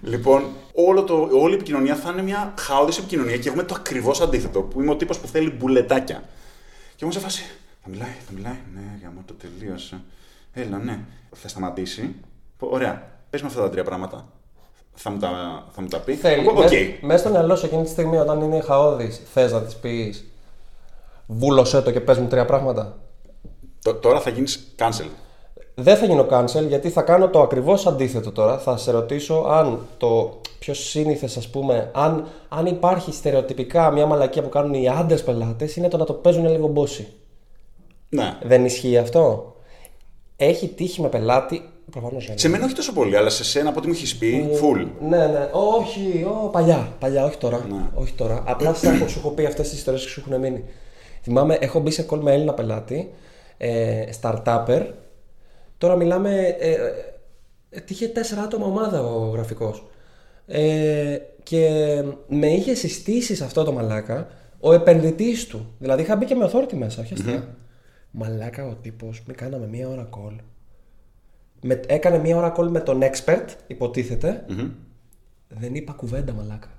Λοιπόν, 0.02 0.44
όλο 0.74 1.04
το, 1.04 1.28
όλη 1.32 1.52
η 1.52 1.54
επικοινωνία 1.54 1.94
θα 1.94 2.10
είναι 2.10 2.22
μια 2.22 2.54
χαόδης 2.58 2.98
επικοινωνία 2.98 3.36
και 3.36 3.48
έχουμε 3.48 3.62
το 3.62 3.74
ακριβώς 3.78 4.20
αντίθετο, 4.20 4.60
που 4.62 4.80
είμαι 4.80 4.90
ο 4.90 4.96
τύπος 4.96 5.18
που 5.18 5.26
θέλει 5.26 5.50
μπουλετάκια. 5.50 6.22
Και 6.96 7.04
εγώ 7.04 7.12
σε 7.12 7.18
φάση, 7.20 7.42
θα 7.82 7.88
μιλάει, 7.88 8.16
θα 8.26 8.32
μιλάει, 8.34 8.58
ναι, 8.74 8.96
για 8.98 9.12
το 9.26 9.34
τελείωσε. 9.34 10.00
Έλα, 10.52 10.78
ναι. 10.78 10.98
Θα 11.34 11.48
σταματήσει. 11.48 12.14
Πω, 12.58 12.68
Ωραία, 12.70 13.02
πες 13.30 13.40
με 13.42 13.46
αυτά 13.48 13.60
τα 13.60 13.70
τρία 13.70 13.84
πράγματα. 13.84 14.28
Θα 14.94 15.10
μου 15.10 15.18
τα, 15.18 15.28
θα 15.70 15.82
μου 15.82 15.88
τα 15.88 15.98
πει. 15.98 16.14
Θέλει. 16.14 16.46
Οκ. 16.48 16.56
Μέσα 16.56 16.76
μέσα 17.00 17.18
στο 17.18 17.30
μυαλό 17.30 17.56
σου 17.56 17.66
εκείνη 17.66 17.82
τη 17.82 17.88
στιγμή, 17.88 18.16
όταν 18.16 18.40
είναι 18.40 18.60
χαώδης, 18.60 19.20
θες 19.32 19.52
να 19.52 19.62
της 19.62 19.76
πεις. 19.76 20.24
Βούλωσέ 21.26 21.82
το 21.82 21.90
και 21.90 22.00
πες 22.00 22.18
μου 22.18 22.28
τρία 22.28 22.44
πράγματα. 22.44 22.98
Τ- 23.82 24.00
Τώρα 24.00 24.20
θα 24.20 24.30
γίνεις 24.30 24.74
cancel. 24.78 25.06
Δεν 25.80 25.96
θα 25.96 26.06
γίνω 26.06 26.26
cancel 26.30 26.66
γιατί 26.68 26.90
θα 26.90 27.02
κάνω 27.02 27.28
το 27.28 27.40
ακριβώς 27.40 27.86
αντίθετο 27.86 28.32
τώρα. 28.32 28.58
Θα 28.58 28.76
σε 28.76 28.90
ρωτήσω 28.90 29.34
αν 29.34 29.86
το 29.96 30.40
πιο 30.58 30.74
σύνηθες, 30.74 31.36
ας 31.36 31.48
πούμε, 31.48 31.90
αν, 31.94 32.26
αν 32.48 32.66
υπάρχει 32.66 33.12
στερεοτυπικά 33.12 33.90
μια 33.90 34.06
μαλακία 34.06 34.42
που 34.42 34.48
κάνουν 34.48 34.74
οι 34.74 34.88
άντρες 34.88 35.22
πελάτες, 35.22 35.76
είναι 35.76 35.88
το 35.88 35.96
να 35.96 36.04
το 36.04 36.12
παίζουν 36.12 36.48
λίγο 36.50 36.66
bossy. 36.66 37.08
Ναι. 38.08 38.38
Δεν 38.42 38.64
ισχύει 38.64 38.98
αυτό; 38.98 39.54
Έχει 40.36 40.68
τύχει 40.68 41.00
με 41.00 41.08
πελάτη; 41.08 41.70
Προφανώς 41.90 42.26
δεν. 42.26 42.38
Σε 42.38 42.48
μένα 42.48 42.64
όχι 42.64 42.74
τόσο 42.74 42.92
πολύ, 42.92 43.16
αλλά 43.16 43.30
σε 43.30 43.44
σένα 43.44 43.68
από 43.68 43.78
ό,τι 43.78 43.86
μου 43.86 43.92
έχεις 43.92 44.16
πει, 44.16 44.48
full. 44.62 44.86
Ναι, 45.00 45.26
ναι. 45.26 45.50
Όχι, 45.52 46.26
ο, 46.28 46.48
παλιά. 46.48 46.92
Παλιά, 46.98 47.24
όχι 47.24 47.36
τώρα. 47.36 47.66
Ναι. 47.68 47.88
Όχι 47.94 48.12
τώρα. 48.12 48.42
Απλά 48.46 48.74
σε 48.74 48.88
έχω, 48.88 49.08
σου 49.08 49.18
έχω 49.18 49.30
πει 49.30 49.46
αυτές 49.46 49.68
τις 49.68 49.78
ιστορίες 49.78 50.04
και 50.04 50.10
σου 50.10 50.22
έχουν 50.26 50.40
μείνει. 50.40 50.64
Θυμάμαι, 51.22 51.58
έχω 51.60 51.80
μπει 51.80 51.90
σε 51.90 52.06
call 52.10 52.18
με 52.18 52.32
Έλληνα 52.32 52.52
πελάτη, 52.52 53.12
ε, 53.56 54.04
startupper. 54.20 54.86
Τώρα 55.80 55.96
μιλάμε. 55.96 56.56
Ε, 56.58 56.72
ε, 57.70 57.80
είχε 57.88 58.08
τέσσερα 58.08 58.42
άτομα 58.42 58.66
ομάδα 58.66 59.02
ο 59.02 59.28
γραφικός. 59.28 59.86
Ε, 60.46 61.18
και 61.42 61.68
με 62.28 62.46
είχε 62.46 62.74
συστήσει 62.74 63.34
σε 63.34 63.44
αυτό 63.44 63.64
το 63.64 63.72
μαλάκα 63.72 64.28
ο 64.60 64.72
επενδυτής 64.72 65.46
του. 65.46 65.74
Δηλαδή 65.78 66.02
είχα 66.02 66.16
μπει 66.16 66.24
και 66.24 66.34
με 66.34 66.50
authority 66.52 66.72
μέσα, 66.72 67.00
όχι 67.00 67.12
αστεία. 67.12 67.56
Μαλάκα 68.10 68.66
ο 68.66 68.74
τύπος, 68.74 69.22
με 69.26 69.32
κάναμε 69.32 69.66
μία 69.66 69.88
ώρα 69.88 70.08
call. 70.16 70.36
Με, 71.62 71.80
έκανε 71.86 72.18
μία 72.18 72.36
ώρα 72.36 72.54
call 72.56 72.68
με 72.68 72.80
τον 72.80 73.00
expert, 73.02 73.46
υποτίθεται. 73.66 74.44
Δεν 75.48 75.74
είπα 75.74 75.92
κουβέντα, 75.92 76.32
μαλάκα. 76.32 76.70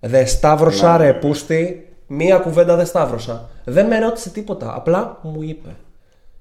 Δεν 0.00 0.26
σταύρωσα, 0.26 0.96
ρε 0.96 1.14
πούστη. 1.14 1.88
Μία 2.06 2.38
κουβέντα 2.38 2.76
δεν 2.76 2.86
σταύρωσα. 2.86 3.50
Δεν 3.64 3.86
με 3.86 3.98
ρώτησε 3.98 4.30
τίποτα. 4.30 4.74
Απλά 4.74 5.20
μου 5.22 5.42
είπε. 5.42 5.76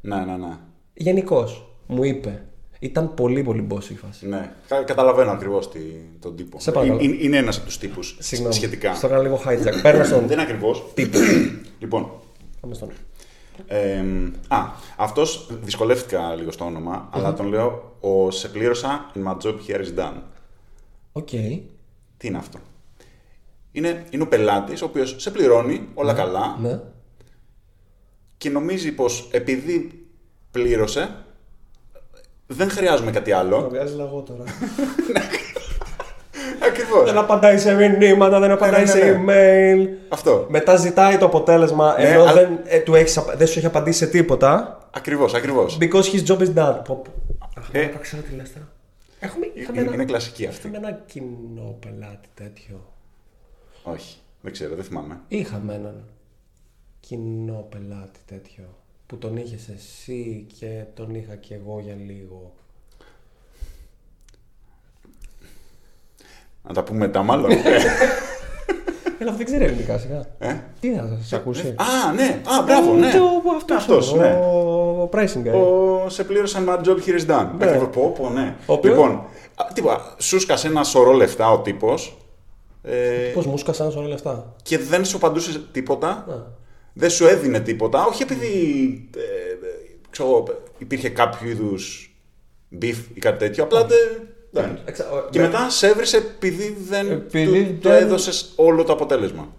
Ναι, 0.02 0.16
ναι, 0.16 0.38
ναι. 0.38 0.58
Γενικώς 0.98 1.68
μου 1.88 2.04
είπε. 2.04 2.44
Ήταν 2.80 3.14
πολύ 3.14 3.44
πολύ 3.44 3.68
boss 3.72 3.90
η 3.90 3.96
φάση. 3.96 4.28
Ναι, 4.28 4.54
κα- 4.68 4.84
καταλαβαίνω 4.84 5.32
ακριβώς 5.32 5.70
τον 6.20 6.36
τύπο. 6.36 6.60
Σε 6.60 6.72
παρακαλώ. 6.72 7.00
Είναι, 7.02 7.16
είναι 7.20 7.38
ένας 7.38 7.58
από 7.58 7.66
τους 7.66 7.78
τύπους 7.78 8.18
Συγγνώμη. 8.20 8.54
σχετικά. 8.54 8.94
Στο 8.96 9.08
έκανα 9.08 9.22
λίγο 9.22 9.42
hijack. 9.46 9.80
Παίρνω 9.82 10.04
στον 10.04 10.20
Δεν 10.28 10.32
είναι 10.32 10.42
ακριβώς. 10.42 10.84
τύπο. 10.94 11.18
λοιπόν, 11.80 12.12
Πάμε 12.62 12.74
στον. 12.74 12.90
ε, 13.68 14.04
α, 14.48 14.58
αυτός 14.98 15.50
δυσκολεύτηκα 15.64 16.36
λίγο 16.36 16.52
στο 16.52 16.66
όνομα, 16.66 17.10
αλλά 17.12 17.34
τον 17.34 17.48
λέω 17.48 17.98
ο 18.00 18.32
Σε 18.32 18.50
πλήρωσα 18.50 19.12
and 19.16 19.24
my 19.28 19.38
job 19.42 19.56
here 19.68 19.80
is 19.80 20.00
done. 20.00 20.22
OK. 21.12 21.28
Τι 22.18 22.28
είναι 22.28 22.38
αυτό; 22.38 22.60
Είναι, 23.72 24.06
είναι 24.10 24.24
ο 24.24 24.28
πελάτης, 24.28 24.82
ο 24.82 24.86
οποίος 24.86 25.16
σε 25.18 25.32
πληρώνει 25.32 25.88
όλα 25.94 26.14
καλά 26.14 26.58
Ναι. 26.62 26.80
και 28.38 28.50
νομίζει 28.50 28.92
πως 28.92 29.28
επειδή 29.32 30.05
πλήρωσε, 30.60 31.16
δεν 32.48 32.70
χρειάζομαι 32.70 33.12
κάτι 33.12 33.32
άλλο. 33.32 33.68
Βγάζεις 33.70 33.96
λαγό 33.96 34.22
τώρα. 34.22 34.44
Ακριβώς. 36.68 37.04
δεν 37.06 37.18
απαντάει 37.18 37.58
σε 37.58 37.76
μηνύματα, 37.76 38.40
δεν 38.40 38.52
απαντάει 38.52 38.82
ναι, 38.84 38.90
σε 38.90 38.98
ναι. 39.00 39.24
email. 39.26 39.88
Αυτό. 40.10 40.46
Μετά 40.50 40.76
ζητάει 40.76 41.18
το 41.18 41.26
αποτέλεσμα 41.26 41.96
Ναι, 41.98 42.08
ενώ 42.08 42.22
αλλά- 42.22 42.34
δεν, 42.34 42.60
ε, 42.66 42.80
του 42.80 42.96
έχεις, 42.96 43.18
απα- 43.18 43.36
δεν 43.36 43.48
σου 43.48 43.58
έχει 43.58 43.68
απαντήσει 43.68 43.98
σε 43.98 44.08
τίποτα. 44.08 44.80
Ακριβώς, 44.92 45.34
ακριβώς. 45.34 45.78
Because 45.82 46.04
his 46.04 46.26
job 46.28 46.38
is 46.40 46.54
done. 46.56 46.80
Πω, 46.86 46.96
πω. 46.96 47.12
Αχ, 47.58 47.70
Ε. 47.72 47.78
μαλάκα, 47.80 47.98
ξέρω 48.00 48.22
τι 48.22 48.36
λες 48.36 48.54
τώρα. 48.54 48.68
Έχουμε, 49.20 49.46
είχαμε, 49.54 49.78
Είναι, 49.78 49.86
ένα, 49.88 49.96
είναι 49.96 50.06
κλασική 50.06 50.46
αυτή. 50.48 50.68
είχαμε 50.68 50.88
ένα 50.88 51.00
κοινό 51.06 51.78
πελάτη 51.80 52.28
τέτοιο. 52.34 52.94
Όχι, 53.84 54.18
δεν 54.42 54.52
ξέρω, 54.52 54.76
δεν 54.76 54.84
θυμάμαι. 54.84 55.20
Είχαμε 55.28 55.74
έναν 55.74 56.04
κοινό 57.00 57.68
πελάτη 57.70 58.20
τέτοιο 58.26 58.64
που 59.08 59.18
τον 59.18 59.38
είχες 59.38 59.70
εσύ 59.76 60.46
και 60.60 60.84
τον 60.94 61.16
είχα 61.16 61.36
και 61.36 61.54
εγώ 61.54 61.80
για 61.84 61.96
λίγο. 62.06 62.54
Να 66.68 66.74
τα 66.74 66.84
πούμε 66.84 66.98
μετά, 67.00 67.24
μάλλον. 67.24 67.52
Έλα, 69.20 69.30
αυτό 69.32 69.36
δεν 69.38 69.46
ξέρει 69.46 69.64
ελληνικά 69.64 69.98
σιγά. 69.98 70.26
ε; 70.40 70.60
Τι 70.80 70.94
θα 70.94 71.18
σας 71.22 71.34
ακούσει. 71.34 71.68
Α, 71.78 72.12
ναι, 72.14 72.42
α, 72.60 72.64
μπράβο, 72.64 72.94
ναι. 72.94 73.12
Το- 73.12 73.42
αυτός, 73.56 73.78
Αυτός, 73.78 74.12
ο, 74.14 74.16
ναι. 74.16 74.32
ο 74.34 75.10
pricing 75.14 75.48
guy. 75.48 75.54
Ο, 76.04 76.10
σε 76.10 76.24
πλήρωσαν 76.24 76.66
my 76.70 76.78
job 76.88 76.98
here 77.06 77.20
is 77.20 77.26
done. 77.36 77.48
Ναι. 77.58 77.66
Ακριβώς, 77.66 77.88
πω, 77.90 78.10
πω, 78.18 78.30
ναι. 78.30 78.56
Ο 78.66 78.74
οποίος- 78.74 78.96
Λοιπόν, 78.96 79.12
α, 79.56 79.66
τίποτα, 79.74 80.16
σου 80.20 80.40
σκάσε 80.40 80.68
ένα 80.68 80.84
σωρό 80.84 81.12
λεφτά 81.12 81.52
ο 81.52 81.60
τύπος 81.60 82.18
ε, 82.84 83.32
Πώς 83.34 83.46
μου 83.46 83.58
σκάσαν 83.58 83.92
σωρό 83.92 84.08
λεφτά. 84.08 84.54
και 84.64 84.78
δεν 84.78 85.06
σου 85.06 85.18
απαντούσε 85.18 85.60
τίποτα. 85.72 86.26
Να. 86.28 86.48
Δεν 86.98 87.10
σου 87.10 87.26
έδινε 87.28 87.60
τίποτα. 87.60 88.06
Όχι 88.06 88.24
επειδή 88.24 88.48
ε, 89.16 89.20
ε, 89.20 89.78
ξέρω, 90.10 90.44
υπήρχε 90.78 91.10
κάποιο 91.10 91.50
είδους 91.50 92.16
beef 92.82 92.96
ή 93.14 93.20
κάτι 93.20 93.38
τέτοιο. 93.38 93.64
Απλά 93.64 93.86
δεν. 93.86 93.98
δεν. 94.52 94.80
Εξα- 94.86 95.12
ο- 95.12 95.30
Και 95.30 95.40
με- 95.40 95.46
μετά 95.46 95.70
σε 95.70 95.88
έβρισε 95.88 96.18
επειδή 96.18 96.78
δεν 96.90 97.12
Επειδή 97.12 97.64
του, 97.66 97.78
του 97.80 97.90
δεν- 97.90 98.04
έδωσες 98.04 98.52
όλο 98.56 98.84
το 98.84 98.94
αποτέλεσμα. 98.94 99.54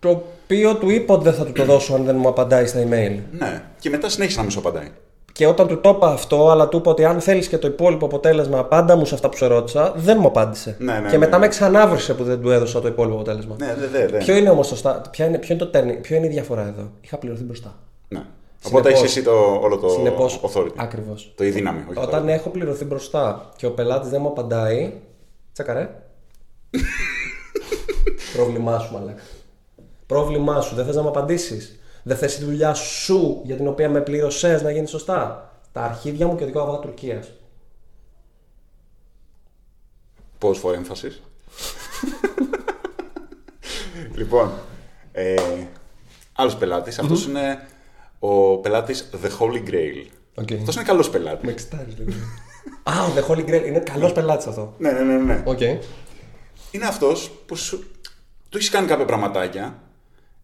Το 0.00 0.08
οποίο 0.08 0.76
του 0.76 0.90
είπα 0.90 1.14
ότι 1.14 1.24
δεν 1.24 1.34
θα 1.34 1.44
του 1.44 1.52
το 1.52 1.64
δώσω 1.64 1.94
αν 1.94 2.04
δεν 2.04 2.16
μου 2.16 2.28
απαντάει 2.28 2.66
στα 2.66 2.82
email. 2.82 3.18
Ναι. 3.38 3.62
Και 3.78 3.90
μετά 3.90 4.08
συνέχισε 4.08 4.36
να 4.36 4.42
μην 4.42 4.50
σου 4.52 4.58
απαντάει. 4.58 4.88
Και 5.32 5.46
όταν 5.46 5.66
του 5.66 5.80
το 5.80 5.88
είπα 5.88 6.08
αυτό, 6.08 6.50
αλλά 6.50 6.68
του 6.68 6.76
είπα 6.76 6.90
ότι 6.90 7.04
αν 7.04 7.20
θέλεις 7.20 7.48
και 7.48 7.58
το 7.58 7.66
υπόλοιπο 7.66 8.06
αποτέλεσμα, 8.06 8.64
πάντα 8.64 8.96
μου 8.96 9.04
σε 9.04 9.14
αυτά 9.14 9.28
που 9.28 9.36
σε 9.36 9.46
ρώτησα, 9.46 9.92
δεν 9.96 10.16
μου 10.20 10.26
απάντησε. 10.26 10.76
Ναι, 10.78 10.98
ναι, 10.98 11.10
και 11.10 11.18
μετά 11.18 11.38
ναι. 11.38 11.44
με 11.44 11.48
ξανάβρισε 11.48 12.14
που 12.14 12.24
δεν 12.24 12.40
του 12.40 12.50
έδωσα 12.50 12.80
το 12.80 12.88
υπόλοιπο 12.88 13.14
αποτέλεσμα. 13.14 13.56
Ναι, 13.58 13.74
δεν, 13.78 13.90
δεν. 13.92 14.10
δεν. 14.10 14.18
Ποιο 14.18 14.36
είναι 14.36 14.50
όμως 14.50 14.68
το 14.68 14.76
στα... 14.76 15.02
ποια 15.10 15.26
είναι, 15.26 15.38
ποιο 15.38 15.54
είναι 15.54 15.64
το 15.64 15.78
turning, 15.78 15.98
ποιο 16.02 16.16
είναι 16.16 16.26
η 16.26 16.28
διαφορά 16.28 16.66
εδώ; 16.66 16.90
Είχα 17.00 17.16
πληρωθεί 17.16 17.42
μπροστά. 17.42 17.74
Ναι. 18.08 18.22
Οπότε 18.66 18.88
Συνεπώς- 18.88 18.90
έχεις 18.92 19.16
εσύ 19.16 19.22
το, 19.22 19.58
όλο 19.62 19.78
το 19.78 19.88
Συνεπώ. 19.88 20.26
authority. 20.42 20.72
Ακριβώς. 20.76 21.32
Το 21.36 21.44
η 21.44 21.50
δύναμη. 21.50 21.84
Όχι 21.90 21.98
Όταν 21.98 22.26
το... 22.26 22.32
έχω 22.32 22.48
πληρωθεί 22.48 22.84
μπροστά 22.84 23.50
και 23.56 23.66
ο 23.66 23.70
πελάτης 23.70 24.10
δεν 24.10 24.20
μου 24.20 24.28
απαντάει. 24.28 24.92
Τσακαρέ. 25.52 25.88
Πρόβλημά 28.36 28.78
σου, 28.78 28.92
μαλάκα. 28.92 29.22
Πρόβλημά 30.06 30.60
σου. 30.60 30.74
Δεν 30.74 30.84
θες 30.84 30.96
να 30.96 31.02
μου 31.02 31.08
απαντήσεις. 31.08 31.80
Δεν 32.02 32.16
θες 32.16 32.36
τη 32.36 32.44
δουλειά 32.44 32.74
σου 32.74 33.40
για 33.44 33.56
την 33.56 33.66
οποία 33.66 33.90
με 33.90 34.00
πλήρωσες 34.00 34.62
να 34.62 34.70
γίνεις 34.70 34.90
σωστά; 34.90 35.52
Τα 35.72 35.82
αρχίδια 35.82 36.26
μου 36.26 36.36
και 36.36 36.42
ο 36.42 36.46
δικό 36.46 36.60
αβγά 36.60 36.78
Τουρκίας. 36.78 37.32
Πώς 40.38 40.62
for 40.64 40.74
emphasis; 40.74 41.12
λοιπόν, 44.14 44.50
ε, 45.12 45.34
άλλος 46.32 46.56
πελάτης. 46.56 46.98
Αυτός 46.98 47.24
είναι 47.24 47.66
ο 48.18 48.56
πελάτης 48.58 49.10
The 49.22 49.28
Holy 49.38 49.68
Grail. 49.70 50.06
OK. 50.34 50.52
Αυτός 50.52 50.74
είναι 50.74 50.84
καλός 50.84 51.10
πελάτης. 51.10 51.44
Με 51.44 51.50
εξιτάρει 51.50 51.90
λίγο. 51.98 52.10
Α, 52.82 53.04
ο 53.04 53.12
The 53.16 53.30
Holy 53.30 53.48
Grail. 53.48 53.66
Είναι 53.66 53.78
καλός 53.78 54.12
πελάτης 54.12 54.46
αυτό. 54.46 54.74
Ναι, 54.78 54.90
ναι, 54.92 55.02
ναι, 55.02 55.16
ναι. 55.16 55.42
Οκ. 55.46 55.60
Είναι 56.70 56.86
αυτός 56.86 57.30
που 57.46 57.56
σου... 57.56 57.90
του 58.48 58.56
έχεις 58.56 58.70
κάνει 58.70 58.86
κάποια 58.86 59.04
πραγματάκια, 59.04 59.64
ε, 59.64 59.72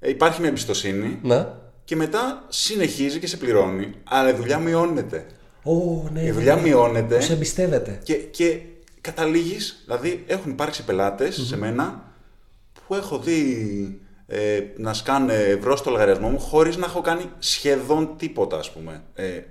υπάρχει 0.01 0.41
μια 0.41 0.49
εμπιστοσύνη 0.49 1.19
Ναι. 1.23 1.47
και 1.85 1.97
μετά 1.97 2.45
συνεχίζει 2.49 3.19
και 3.19 3.27
σε 3.27 3.37
πληρώνει, 3.37 3.95
αλλά 4.05 4.29
η 4.29 4.33
δουλειά 4.33 4.59
μειώνεται. 4.59 5.27
Ω, 5.63 6.09
ναι. 6.13 6.23
Η 6.23 6.31
δουλειά 6.31 6.57
μειώνεται 6.57 7.21
Σε 7.21 7.33
εμπιστεύεται. 7.33 8.01
και, 8.03 8.15
και 8.15 8.61
καταλήγεις, 9.01 9.83
δηλαδή 9.85 10.25
έχουν 10.27 10.51
υπάρξει 10.51 10.85
πελάτες 10.85 11.35
σε 11.47 11.57
μένα 11.57 12.03
που 12.87 12.95
έχω 12.95 13.19
δει 13.19 14.01
ε, 14.27 14.61
να 14.77 14.93
σκάνε 14.95 15.35
ευρώ 15.35 15.77
στο 15.77 15.91
λογαριασμό 15.91 16.29
μου 16.29 16.39
χωρίς 16.39 16.77
να 16.77 16.87
έχω 16.87 17.01
κάνει 17.01 17.25
σχεδόν 17.39 18.15
τίποτα, 18.17 18.57
ας 18.59 18.71
πούμε. 18.73 19.03
Ε, 19.15 19.25
Για 19.29 19.43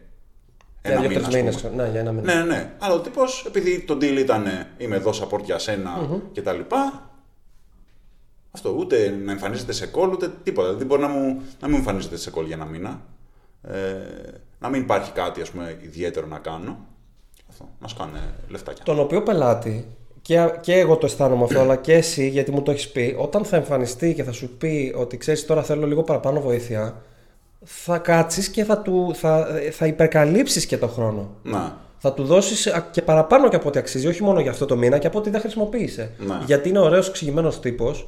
ένα 0.82 1.00
δύο-τρει 1.00 1.16
μήνα, 1.18 1.28
ας 1.28 1.34
μήνες. 1.36 1.62
πούμε. 1.62 1.84
Ναι, 1.84 1.90
για 1.92 2.00
ένα 2.00 2.12
μήνα. 2.12 2.34
Ναι, 2.36 2.44
ναι. 2.44 2.74
Αλλά 2.80 2.94
ο 2.94 3.00
τύπος, 3.00 3.44
επειδή 3.48 3.80
το 3.80 3.94
deal 3.94 4.18
ήταν 4.20 4.46
ε, 4.46 4.68
είμαι 4.78 4.96
εδώ 4.96 5.12
support 5.12 5.44
για 5.44 5.58
σένα 5.60 6.22
και 6.32 6.42
τα 6.42 6.54
λοιπά, 6.54 7.10
αυτό 8.56 8.76
ούτε 8.80 9.18
να 9.26 9.32
εμφανίζεται 9.32 9.74
σε 9.74 9.92
call 9.96 10.10
ούτε 10.12 10.32
τίποτα. 10.44 10.68
Δηλαδή 10.68 10.86
μπορεί 10.86 11.02
να, 11.02 11.08
μου, 11.08 11.42
να 11.62 11.68
μην 11.68 11.78
εμφανίζεται 11.78 12.18
σε 12.18 12.32
call 12.36 12.44
για 12.46 12.56
ένα 12.56 12.66
μήνα. 12.66 13.02
Ε, 13.62 13.74
να 14.60 14.70
μην 14.70 14.82
υπάρχει 14.82 15.12
κάτι 15.12 15.42
ας 15.42 15.50
πούμε, 15.50 15.78
ιδιαίτερο 15.82 16.28
να 16.28 16.38
κάνω. 16.38 16.78
Αυτό, 17.50 17.70
να 17.80 17.88
σκάνε 17.88 18.20
λεφτάκια. 18.48 18.84
Τον 18.84 19.00
οποίο 19.00 19.24
πελάτη, 19.24 19.88
και, 20.22 20.50
και 20.62 20.74
εγώ 20.74 20.96
το 20.98 21.06
αισθάνομαι 21.06 21.44
αυτό, 21.44 21.60
αλλά 21.60 21.76
και 21.76 21.94
εσύ, 21.94 22.28
γιατί 22.28 22.52
μου 22.52 22.62
το 22.62 22.72
έχεις 22.72 22.90
πει, 22.90 23.16
όταν 23.20 23.46
θα 23.46 23.56
εμφανιστεί 23.56 24.14
και 24.14 24.24
θα 24.24 24.32
σου 24.32 24.50
πει 24.58 24.94
ότι 24.98 25.18
ξέρεις 25.18 25.46
τώρα 25.46 25.64
θέλω 25.64 25.88
λίγο 25.88 26.04
παραπάνω 26.04 26.42
βοήθεια, 26.42 27.02
θα 27.64 27.98
κάτσεις 27.98 28.50
και 28.50 28.64
θα, 28.64 28.78
του, 28.78 29.12
θα, 29.16 29.48
θα 29.72 29.86
υπερκαλύψεις 29.86 30.66
και 30.66 30.78
το 30.78 30.88
χρόνο. 30.88 31.36
Να. 31.44 31.84
Θα 31.98 32.14
του 32.14 32.24
δώσεις 32.24 32.74
και 32.92 33.02
παραπάνω 33.02 33.50
και 33.50 33.56
από 33.56 33.68
ό,τι 33.68 33.80
αξίζει, 33.80 34.08
όχι 34.08 34.24
μόνο 34.24 34.40
για 34.40 34.52
αυτό 34.52 34.66
το 34.66 34.76
μήνα 34.76 34.98
και 34.98 35.08
από 35.08 35.18
ό,τι 35.18 35.30
δεν 35.30 35.40
χρησιμοποίησε. 35.40 36.12
Ναι. 36.18 36.38
Γιατί 36.46 36.70
είναι 36.70 36.80
ωραίος, 36.80 37.08
εξηγημένος 37.08 37.60
τύπος 37.60 38.08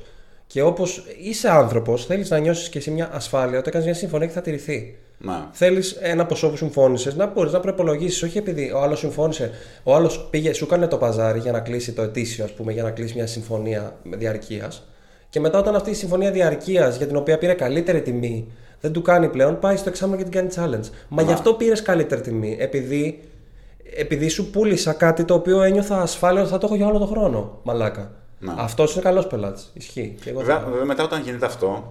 και 0.58 0.64
όπως 0.64 1.04
είσαι 1.22 1.50
άνθρωπος, 1.50 2.06
θέλεις 2.06 2.30
να 2.30 2.38
νιώσεις 2.38 2.70
και 2.70 2.78
εσύ 2.78 2.92
μια 2.92 3.10
ασφάλεια 3.14 3.60
ότι 3.60 3.70
έκανες 3.70 3.86
μια 3.86 3.96
συμφωνία 3.96 4.28
και 4.28 4.34
θα 4.34 4.42
τηρηθεί. 4.42 4.98
Να. 5.18 5.50
Θέλεις 5.52 5.92
ένα 5.92 6.26
ποσό 6.26 6.50
που 6.50 6.56
συμφώνησες 6.56 7.16
να 7.16 7.26
μπορείς 7.28 7.52
να 7.52 7.60
προπολογίσεις. 7.60 8.24
Όχι 8.24 8.38
επειδή 8.38 8.72
ο 8.72 8.82
άλλος 8.82 9.00
συμφώνησε, 9.00 9.52
ο 9.84 9.96
άλλος 9.96 10.28
πήγε, 10.30 10.54
σου 10.54 10.64
έκανε 10.64 10.88
το 10.88 10.98
παζάρι 10.98 11.40
για 11.40 11.52
να 11.52 11.60
κλείσει 11.60 11.94
το 11.94 12.02
ετήσιο, 12.02 12.44
ας 12.44 12.52
πούμε, 12.52 12.72
για 12.72 12.84
να 12.84 12.92
κλείσει 12.92 13.14
μια 13.16 13.28
συμφωνία 13.28 13.96
διαρκείας. 14.04 14.88
Και 15.30 15.40
μετά, 15.40 15.60
όταν 15.60 15.76
αυτή 15.76 15.90
η 15.90 15.94
συμφωνία 15.94 16.32
διαρκείας 16.32 16.98
για 16.98 17.08
την 17.08 17.16
οποία 17.16 17.38
πήρε 17.38 17.54
καλύτερη 17.54 18.02
τιμή 18.02 18.52
δεν 18.82 18.92
του 18.92 19.02
κάνει 19.02 19.30
πλέον, 19.30 19.60
πάει 19.60 19.76
στο 19.76 19.90
εξάμεινο 19.90 20.18
και 20.18 20.30
την 20.30 20.32
κάνει 20.32 20.50
challenge. 20.56 20.90
Μα 21.08 21.22
γι' 21.22 21.34
αυτό 21.34 21.54
πήρες 21.54 21.82
καλύτερη 21.82 22.22
τιμή. 22.22 22.58
Επειδή, 22.60 23.24
επειδή 23.98 24.28
σου 24.28 24.50
πούλησα 24.50 24.94
κάτι 24.94 25.24
το 25.24 25.34
οποίο 25.34 25.62
ένιωθα 25.62 26.02
ασφάλεια 26.02 26.42
ότι 26.42 26.52
θα 26.52 26.58
το 26.58 26.66
έχω 26.66 26.76
για 26.76 26.88
όλο 26.88 26.98
τον 26.98 27.08
χρόνο. 27.08 27.60
Μαλάκα. 27.64 28.12
Να. 28.40 28.54
Αυτός 28.54 28.94
είναι 28.94 29.02
καλός 29.04 29.28
πελάτης. 29.28 29.70
Ισχύει. 29.74 30.16
Και 30.24 30.30
εγώ 30.30 30.40
Βέβαια, 30.40 30.60
θα- 30.60 30.66
βέβαια, 30.70 30.86
μετά 30.86 31.04
όταν 31.04 31.22
γίνεται 31.22 31.46
αυτό, 31.46 31.90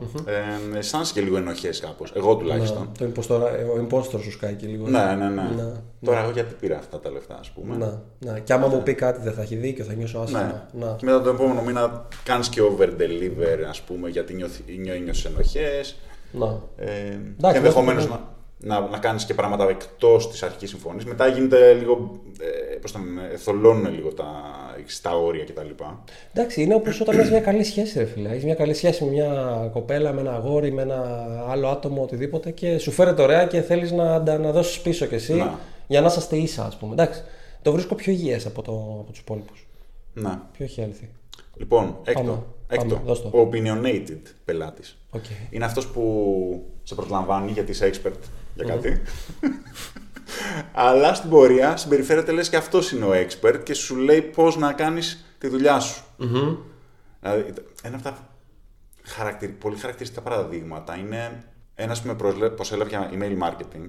ε, 0.74 0.78
αισθάνεσαι 0.78 1.12
και 1.12 1.20
λίγο 1.20 1.36
ενοχές 1.36 1.80
κάπως. 1.80 2.12
Εγώ 2.16 2.36
τουλάχιστον. 2.36 2.88
Το 2.98 3.06
impostor, 3.14 3.40
ο 3.78 3.86
impostor 3.90 4.20
σου 4.22 4.30
σκάει 4.30 4.54
και 4.54 4.66
λίγο. 4.66 4.88
Ναι, 4.88 5.04
ναι, 5.18 5.28
ναι. 5.28 5.42
Ναι, 5.56 5.72
Τώρα 6.04 6.20
εγώ 6.22 6.30
γιατί 6.30 6.54
πήρα 6.60 6.76
αυτά 6.78 7.00
τα 7.00 7.10
λεφτά, 7.10 7.36
ας 7.40 7.50
πούμε. 7.50 7.76
Να, 7.76 8.02
να. 8.18 8.38
Και 8.38 8.52
άμα 8.52 8.66
μου 8.66 8.82
πει 8.82 8.94
κάτι 8.94 9.20
δεν 9.22 9.32
θα 9.32 9.42
έχει 9.42 9.56
δίκιο, 9.56 9.84
θα 9.84 9.92
νιώσω 9.92 10.18
Ναι. 10.18 10.24
άσχημα. 10.24 10.66
Να. 10.72 10.94
Και 10.98 11.04
μετά 11.04 11.22
το 11.22 11.28
επόμενο 11.30 11.62
μήνα 11.62 12.06
κάνεις 12.24 12.48
και 12.48 12.60
over 12.60 12.88
deliver, 12.98 13.58
ας 13.68 13.80
πούμε, 13.80 14.08
γιατί 14.08 14.34
νιώθεις 14.34 15.24
ενοχές. 15.24 15.96
να. 16.32 16.46
Ε, 16.76 16.86
Εντάξει, 16.88 17.32
και 17.40 17.56
ενδεχομένως 17.56 18.02
δεν- 18.06 18.12
να, 18.12 18.34
να, 18.58 18.80
να 18.80 18.98
κάνεις 18.98 19.24
και 19.24 19.34
πράγματα 19.34 19.68
εκτός 19.68 20.30
της 20.30 20.42
αρχικής 20.42 20.68
συμφωνίας. 20.70 21.04
Μετά 21.04 21.26
γίνεται 21.26 21.72
λίγο. 21.72 22.20
Ε, 22.40 22.74
πώς 22.74 22.92
το 22.92 22.98
λένε, 22.98 23.36
θολώνουν 23.36 23.94
λίγο 23.94 24.12
τα, 24.12 24.24
τα 25.02 25.10
όρια 25.16 25.44
κτλ. 25.44 25.84
Εντάξει, 26.32 26.62
είναι 26.62 26.74
όπως 26.74 27.00
όταν 27.00 27.18
έχεις 27.18 27.30
μια 27.30 27.40
καλή 27.40 27.64
σχέση, 27.64 27.98
ρε 27.98 28.04
φίλε. 28.04 28.28
Έχεις 28.28 28.44
μια 28.44 28.54
καλή 28.54 28.74
σχέση 28.74 29.04
με 29.04 29.10
μια 29.10 29.70
κοπέλα, 29.72 30.12
με 30.12 30.20
ένα 30.20 30.34
αγόρι, 30.34 30.72
με 30.72 30.82
ένα 30.82 31.26
άλλο 31.48 31.68
άτομο, 31.68 32.02
οτιδήποτε 32.02 32.50
και 32.50 32.78
σου 32.78 32.90
φέρεται 32.90 33.22
ωραία 33.22 33.46
και 33.46 33.60
θέλεις 33.60 33.92
να, 33.92 34.18
να, 34.18 34.38
να 34.38 34.52
δώσεις 34.52 34.80
πίσω 34.80 35.06
κι 35.06 35.14
εσύ 35.14 35.34
Να. 35.34 35.58
για 35.86 36.00
να 36.00 36.06
είσαστε 36.06 36.36
ίσα, 36.36 36.64
ας 36.64 36.76
πούμε. 36.76 36.92
Εντάξει, 36.92 37.22
το 37.62 37.72
βρίσκω 37.72 37.94
πιο 37.94 38.12
υγιές 38.12 38.46
από, 38.46 38.62
το, 38.62 38.72
από 39.00 39.10
τους 39.10 39.20
υπόλοιπους. 39.20 39.66
Να. 40.12 40.48
Πιο 40.52 40.66
healthy. 40.76 41.08
Λοιπόν, 41.56 41.96
έκτο. 42.04 42.22
Πάμε. 42.22 42.42
Έκτο. 42.66 42.94
Πάμε, 42.94 43.06
δώσ' 43.06 43.22
το. 43.22 43.28
Ο 43.28 43.48
opinionated 43.52 44.20
πελάτης. 44.44 44.98
Οκ. 45.10 45.24
Είναι 45.50 45.64
αυτός 45.64 45.86
που 45.86 46.72
σε 46.82 46.94
προσλαμβάνει 46.94 47.50
γιατί 47.50 47.70
είσαι 47.70 47.90
expert 47.92 48.18
για 48.54 48.64
κάτι. 48.64 49.02
Αλλά 50.72 51.14
στην 51.14 51.30
πορεία 51.30 51.76
συμπεριφέρεται 51.76 52.32
λες 52.32 52.48
και 52.48 52.56
αυτός 52.56 52.92
είναι 52.92 53.04
ο 53.04 53.10
expert 53.12 53.60
και 53.62 53.74
σου 53.74 53.96
λέει 53.96 54.22
πώς 54.22 54.56
να 54.56 54.72
κάνεις 54.72 55.24
τη 55.38 55.48
δουλειά 55.48 55.80
σου. 55.80 56.02
Δηλαδή, 57.20 57.52
ένα 57.82 57.94
από 57.94 58.04
τα 58.04 58.28
χαρακτηρι... 59.02 59.52
πολύ 59.52 59.76
χαρακτηριστικά 59.76 60.22
παραδείγματα 60.22 60.96
είναι 60.96 61.44
ένας 61.74 62.00
που 62.00 62.06
με 62.06 62.14
προσλέ... 62.14 62.50
προσέλαβε 62.50 62.90
για 62.90 63.10
email 63.12 63.38
marketing 63.42 63.88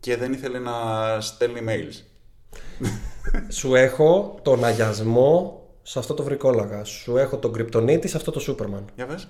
και 0.00 0.16
δεν 0.16 0.32
ήθελε 0.32 0.58
να 0.58 0.72
στέλνει 1.20 1.60
emails. 1.66 2.02
Σου 3.48 3.74
έχω 3.74 4.38
τον 4.42 4.64
αγιασμό 4.64 5.63
σε 5.86 5.98
αυτό 5.98 6.14
το 6.14 6.22
βρικόλαγα. 6.22 6.84
Σου 6.84 7.16
έχω 7.16 7.36
τον 7.36 7.52
κρυπτονίτη 7.52 8.08
σε 8.08 8.16
αυτό 8.16 8.30
το 8.30 8.40
Σούπερμαν. 8.40 8.84
Για 8.96 9.06
πες. 9.06 9.28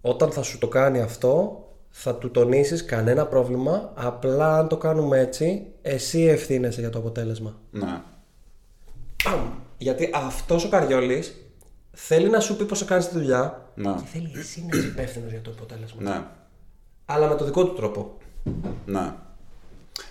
Όταν 0.00 0.30
θα 0.30 0.42
σου 0.42 0.58
το 0.58 0.68
κάνει 0.68 1.00
αυτό, 1.00 1.60
θα 1.90 2.14
του 2.14 2.30
τονίσεις 2.30 2.84
κανένα 2.84 3.26
πρόβλημα. 3.26 3.92
Απλά 3.94 4.58
αν 4.58 4.68
το 4.68 4.76
κάνουμε 4.76 5.18
έτσι, 5.18 5.66
εσύ 5.82 6.22
ευθύνεσαι 6.22 6.80
για 6.80 6.90
το 6.90 6.98
αποτέλεσμα. 6.98 7.54
Ναι. 7.70 8.00
Παμ. 9.24 9.50
Γιατί 9.78 10.10
αυτός 10.14 10.64
ο 10.64 10.68
Καριόλης 10.68 11.34
θέλει 11.92 12.28
να 12.28 12.40
σου 12.40 12.56
πει 12.56 12.64
πώς 12.64 12.78
θα 12.78 12.84
κάνεις 12.84 13.08
τη 13.08 13.14
δουλειά 13.18 13.70
Ναι. 13.74 13.94
και 13.94 14.04
θέλει 14.12 14.32
εσύ 14.36 14.66
να 14.70 14.76
είσαι 14.78 14.86
υπεύθυνος 14.86 15.30
για 15.30 15.40
το 15.40 15.50
αποτέλεσμα. 15.50 16.02
Ναι. 16.02 16.22
Αλλά 17.04 17.28
με 17.28 17.34
το 17.34 17.44
δικό 17.44 17.64
του 17.66 17.74
τρόπο. 17.74 18.16
Ναι. 18.86 19.12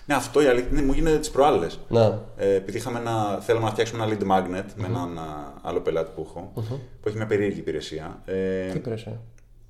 Ναι, 0.06 0.14
αυτό 0.14 0.42
η 0.42 0.46
αλήθεια 0.46 0.68
είναι, 0.72 0.82
μου 0.82 0.92
έγινε 0.92 1.18
τις 1.18 1.30
προάλλες. 1.30 1.78
Να. 1.88 2.22
Ε, 2.36 2.54
επειδή 2.54 2.78
είχαμε 2.78 2.98
ένα, 2.98 3.40
θέλαμε 3.40 3.64
να 3.64 3.70
φτιάξουμε 3.70 4.04
ένα 4.04 4.16
lead 4.16 4.22
magnet 4.22 4.64
με 4.76 4.86
έναν 4.86 5.18
α, 5.18 5.52
άλλο 5.62 5.80
πελάτη 5.80 6.10
που 6.14 6.26
έχω, 6.28 6.52
που 7.00 7.08
έχει 7.08 7.16
μια 7.16 7.26
περίεργη 7.26 7.58
υπηρεσία. 7.58 8.22
Ε, 8.24 8.70
Τι 8.70 8.76
υπηρεσία; 8.76 9.20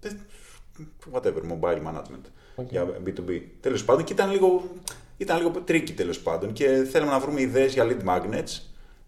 ε, 0.01 0.09
whatever, 1.13 1.43
mobile 1.53 1.83
management 1.93 2.25
για 2.69 2.87
B2B. 3.07 3.41
Τέλος 3.61 3.85
πάντων, 3.85 4.05
και 4.05 4.13
ήταν 4.13 4.31
λίγο, 4.31 4.63
ήταν 5.17 5.37
λίγο 5.37 5.51
tricky 5.51 5.93
τέλος 5.93 6.21
πάντων 6.21 6.53
και 6.53 6.87
θέλαμε 6.91 7.11
να 7.11 7.19
βρούμε 7.19 7.41
ιδέες 7.41 7.73
για 7.73 7.87
lead 7.87 8.09
magnets 8.09 8.61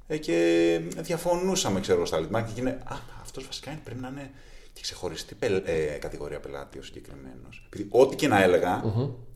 ε, 0.06 0.16
και 0.16 0.80
διαφωνούσαμε, 0.96 1.80
ξέρω, 1.80 2.06
στα 2.06 2.18
lead 2.18 2.36
magnets. 2.36 2.50
Και 2.54 2.60
είναι, 2.60 2.80
Α, 2.84 2.96
αυτός 3.22 3.46
βασικά 3.46 3.70
είναι, 3.70 3.80
πρέπει 3.84 4.00
να 4.00 4.08
είναι 4.08 4.30
και 4.78 4.84
ξεχωριστή 4.84 5.34
πελ- 5.34 5.68
ε, 5.68 5.98
κατηγορία 6.00 6.40
πελάτη 6.40 6.78
ο 6.78 6.82
συγκεκριμένος. 6.82 7.62
Επειδή 7.66 7.88
ό,τι 7.90 8.16
και 8.16 8.28
να 8.28 8.42
έλεγα, 8.42 8.82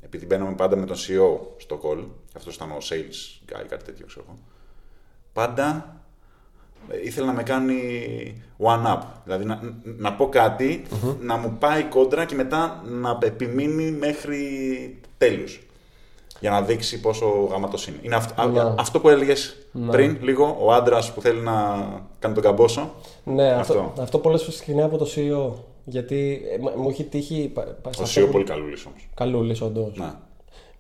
επειδή 0.01 0.27
μπαίναμε 0.27 0.55
πάντα 0.55 0.77
με 0.77 0.87
τον 0.87 0.97
CEO 0.97 1.39
στο 1.57 1.81
call, 1.85 2.05
αυτό 2.37 2.51
ήταν 2.51 2.71
ο 2.71 2.79
sales 2.81 3.51
guy, 3.53 3.65
κάτι 3.69 3.85
τέτοιο 3.85 4.07
ξέρω 4.07 4.25
εγώ, 4.29 4.39
πάντα 5.33 5.97
ε, 6.89 7.01
ήθελε 7.05 7.27
να 7.27 7.33
με 7.33 7.43
κάνει 7.43 8.43
one-up. 8.59 9.01
Δηλαδή 9.25 9.45
να, 9.45 9.61
να 9.85 10.13
πω 10.13 10.29
κάτι, 10.29 10.83
να 11.21 11.37
μου 11.37 11.57
πάει 11.59 11.83
κόντρα 11.85 12.25
και 12.25 12.35
μετά 12.35 12.83
να 12.87 13.19
επιμείνει 13.23 13.91
μέχρι 13.91 14.41
τέλους. 15.19 15.61
Για 16.43 16.51
να 16.51 16.63
δείξει 16.63 17.01
πόσο 17.01 17.27
γαμάτος 17.51 17.87
είναι. 17.87 17.97
Είναι 18.03 18.15
αυτό, 18.15 18.49
Ναι. 18.49 18.61
α- 18.61 18.75
αυτό 18.79 19.01
που 19.01 19.09
έλεγες 19.09 19.57
πριν, 19.91 20.19
λίγο, 20.21 20.57
ο 20.61 20.73
άντρας 20.73 21.13
που 21.13 21.21
θέλει 21.21 21.41
να 21.41 21.53
κάνει 22.19 22.35
τον 22.35 22.43
καμπόσο. 22.43 22.91
Ναι, 23.25 23.53
αυτό, 23.53 23.79
Αυτό. 23.81 24.03
αυτό, 24.03 24.19
πολλές 24.19 24.41
φορές 24.41 24.55
ξεκινάει 24.61 24.85
από 24.85 24.97
το 24.99 25.07
CEO. 25.17 25.53
Γιατί 25.85 26.43
ε, 26.53 26.59
μου- 26.59 26.73
μου 26.83 26.89
έχει 26.89 27.05
τύχει. 27.05 27.51
πα- 27.55 27.63
πα- 27.83 27.91
Ο 28.01 28.05
στα 28.05 28.21
CEO 28.21 28.25
Facebook 28.27 28.31
πολύ 28.33 28.45
καλούλης 28.45 28.87
όμως. 28.87 29.09
Καλούλης, 29.15 29.61
όντως. 29.61 29.97
Ναι. 29.97 30.13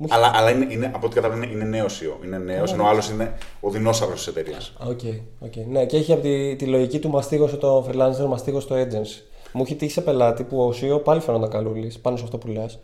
Αλλά, 0.08 0.30
αλλά 0.34 0.50
είναι, 0.50 0.66
είναι, 0.70 0.86
από 0.94 1.06
ό,τι 1.06 1.14
καταλαβαίνω 1.14 1.52
είναι 1.52 1.64
νέο 1.64 1.86
CEO. 1.86 2.24
Είναι 2.24 2.38
νέος, 2.38 2.72
ενώ 2.72 2.84
ο 2.84 2.86
άλλος 2.86 3.08
είναι 3.10 3.34
ο 3.60 3.70
δεινόσαυρος 3.70 4.18
της 4.18 4.26
εταιρείας. 4.26 4.72
OK, 4.88 5.00
OK. 5.40 5.56
Ναι, 5.70 5.86
και 5.86 5.96
έχει 5.96 6.12
από 6.12 6.22
τη, 6.22 6.56
τη 6.56 6.64
λογική 6.66 6.98
του 6.98 7.08
μαστίγωσε 7.08 7.56
το 7.56 7.86
freelancer, 7.90 8.26
μαστίγωσε 8.28 8.66
το 8.66 8.74
agency. 8.74 9.22
Μου 9.52 9.62
έχει 9.62 9.74
τύχει 9.74 9.92
σε 9.92 10.00
πελάτη 10.00 10.42
που 10.42 10.62
ο 10.62 10.72
CEO 10.80 11.04
πάλι 11.04 11.20
φαίνονταν 11.20 11.50
καλούλης 11.50 11.98
πάνω 11.98 12.16
σε 12.16 12.24
αυτό 12.24 12.38
που 12.38 12.46
λες. 12.48 12.78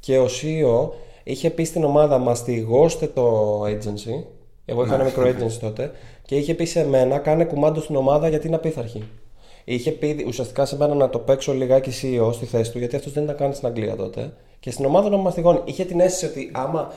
Και 0.00 0.18
ο 0.18 0.26
CEO 0.26 0.90
είχε 1.30 1.50
πει 1.50 1.64
στην 1.64 1.84
ομάδα 1.84 2.18
μαστιγώστε 2.18 3.06
το 3.06 3.62
agency. 3.62 4.24
Εγώ 4.64 4.84
είχα 4.84 4.94
ένα 4.94 5.04
μικρό 5.04 5.24
agency 5.24 5.58
τότε. 5.60 5.90
Και 6.22 6.36
είχε 6.36 6.54
πει 6.54 6.64
σε 6.64 6.86
μένα 6.86 7.18
κάνε 7.18 7.44
κουμάντο 7.44 7.80
στην 7.80 7.96
ομάδα 7.96 8.28
γιατί 8.28 8.46
είναι 8.46 8.56
απίθαρχη. 8.56 9.02
Είχε 9.64 9.90
πει 9.90 10.24
ουσιαστικά 10.26 10.64
σε 10.64 10.76
μένα 10.76 10.94
να 10.94 11.08
το 11.08 11.18
παίξω 11.18 11.52
λιγάκι 11.52 11.90
CEO 12.02 12.34
στη 12.34 12.46
θέση 12.46 12.72
του, 12.72 12.78
γιατί 12.78 12.96
αυτός 12.96 13.12
δεν 13.12 13.22
ήταν 13.24 13.36
καν 13.36 13.54
στην 13.54 13.68
Αγγλία 13.68 13.96
τότε. 13.96 14.32
Και 14.60 14.70
στην 14.70 14.84
ομάδα 14.84 15.08
να 15.08 15.16
με 15.16 15.22
μαστιγώνει. 15.22 15.60
Είχε 15.64 15.84
την 15.84 16.00
αίσθηση 16.00 16.26
ότι 16.26 16.50
άμα 16.54 16.92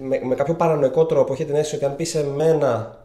με, 0.00 0.20
με 0.24 0.34
κάποιο 0.34 0.54
παρανοϊκό 0.54 1.06
τρόπο 1.06 1.32
είχε 1.32 1.44
την 1.44 1.54
αίσθηση 1.54 1.74
ότι 1.74 1.84
αν 1.84 1.96
πεις 1.96 2.08
σε 2.08 2.24
μένα 2.24 2.98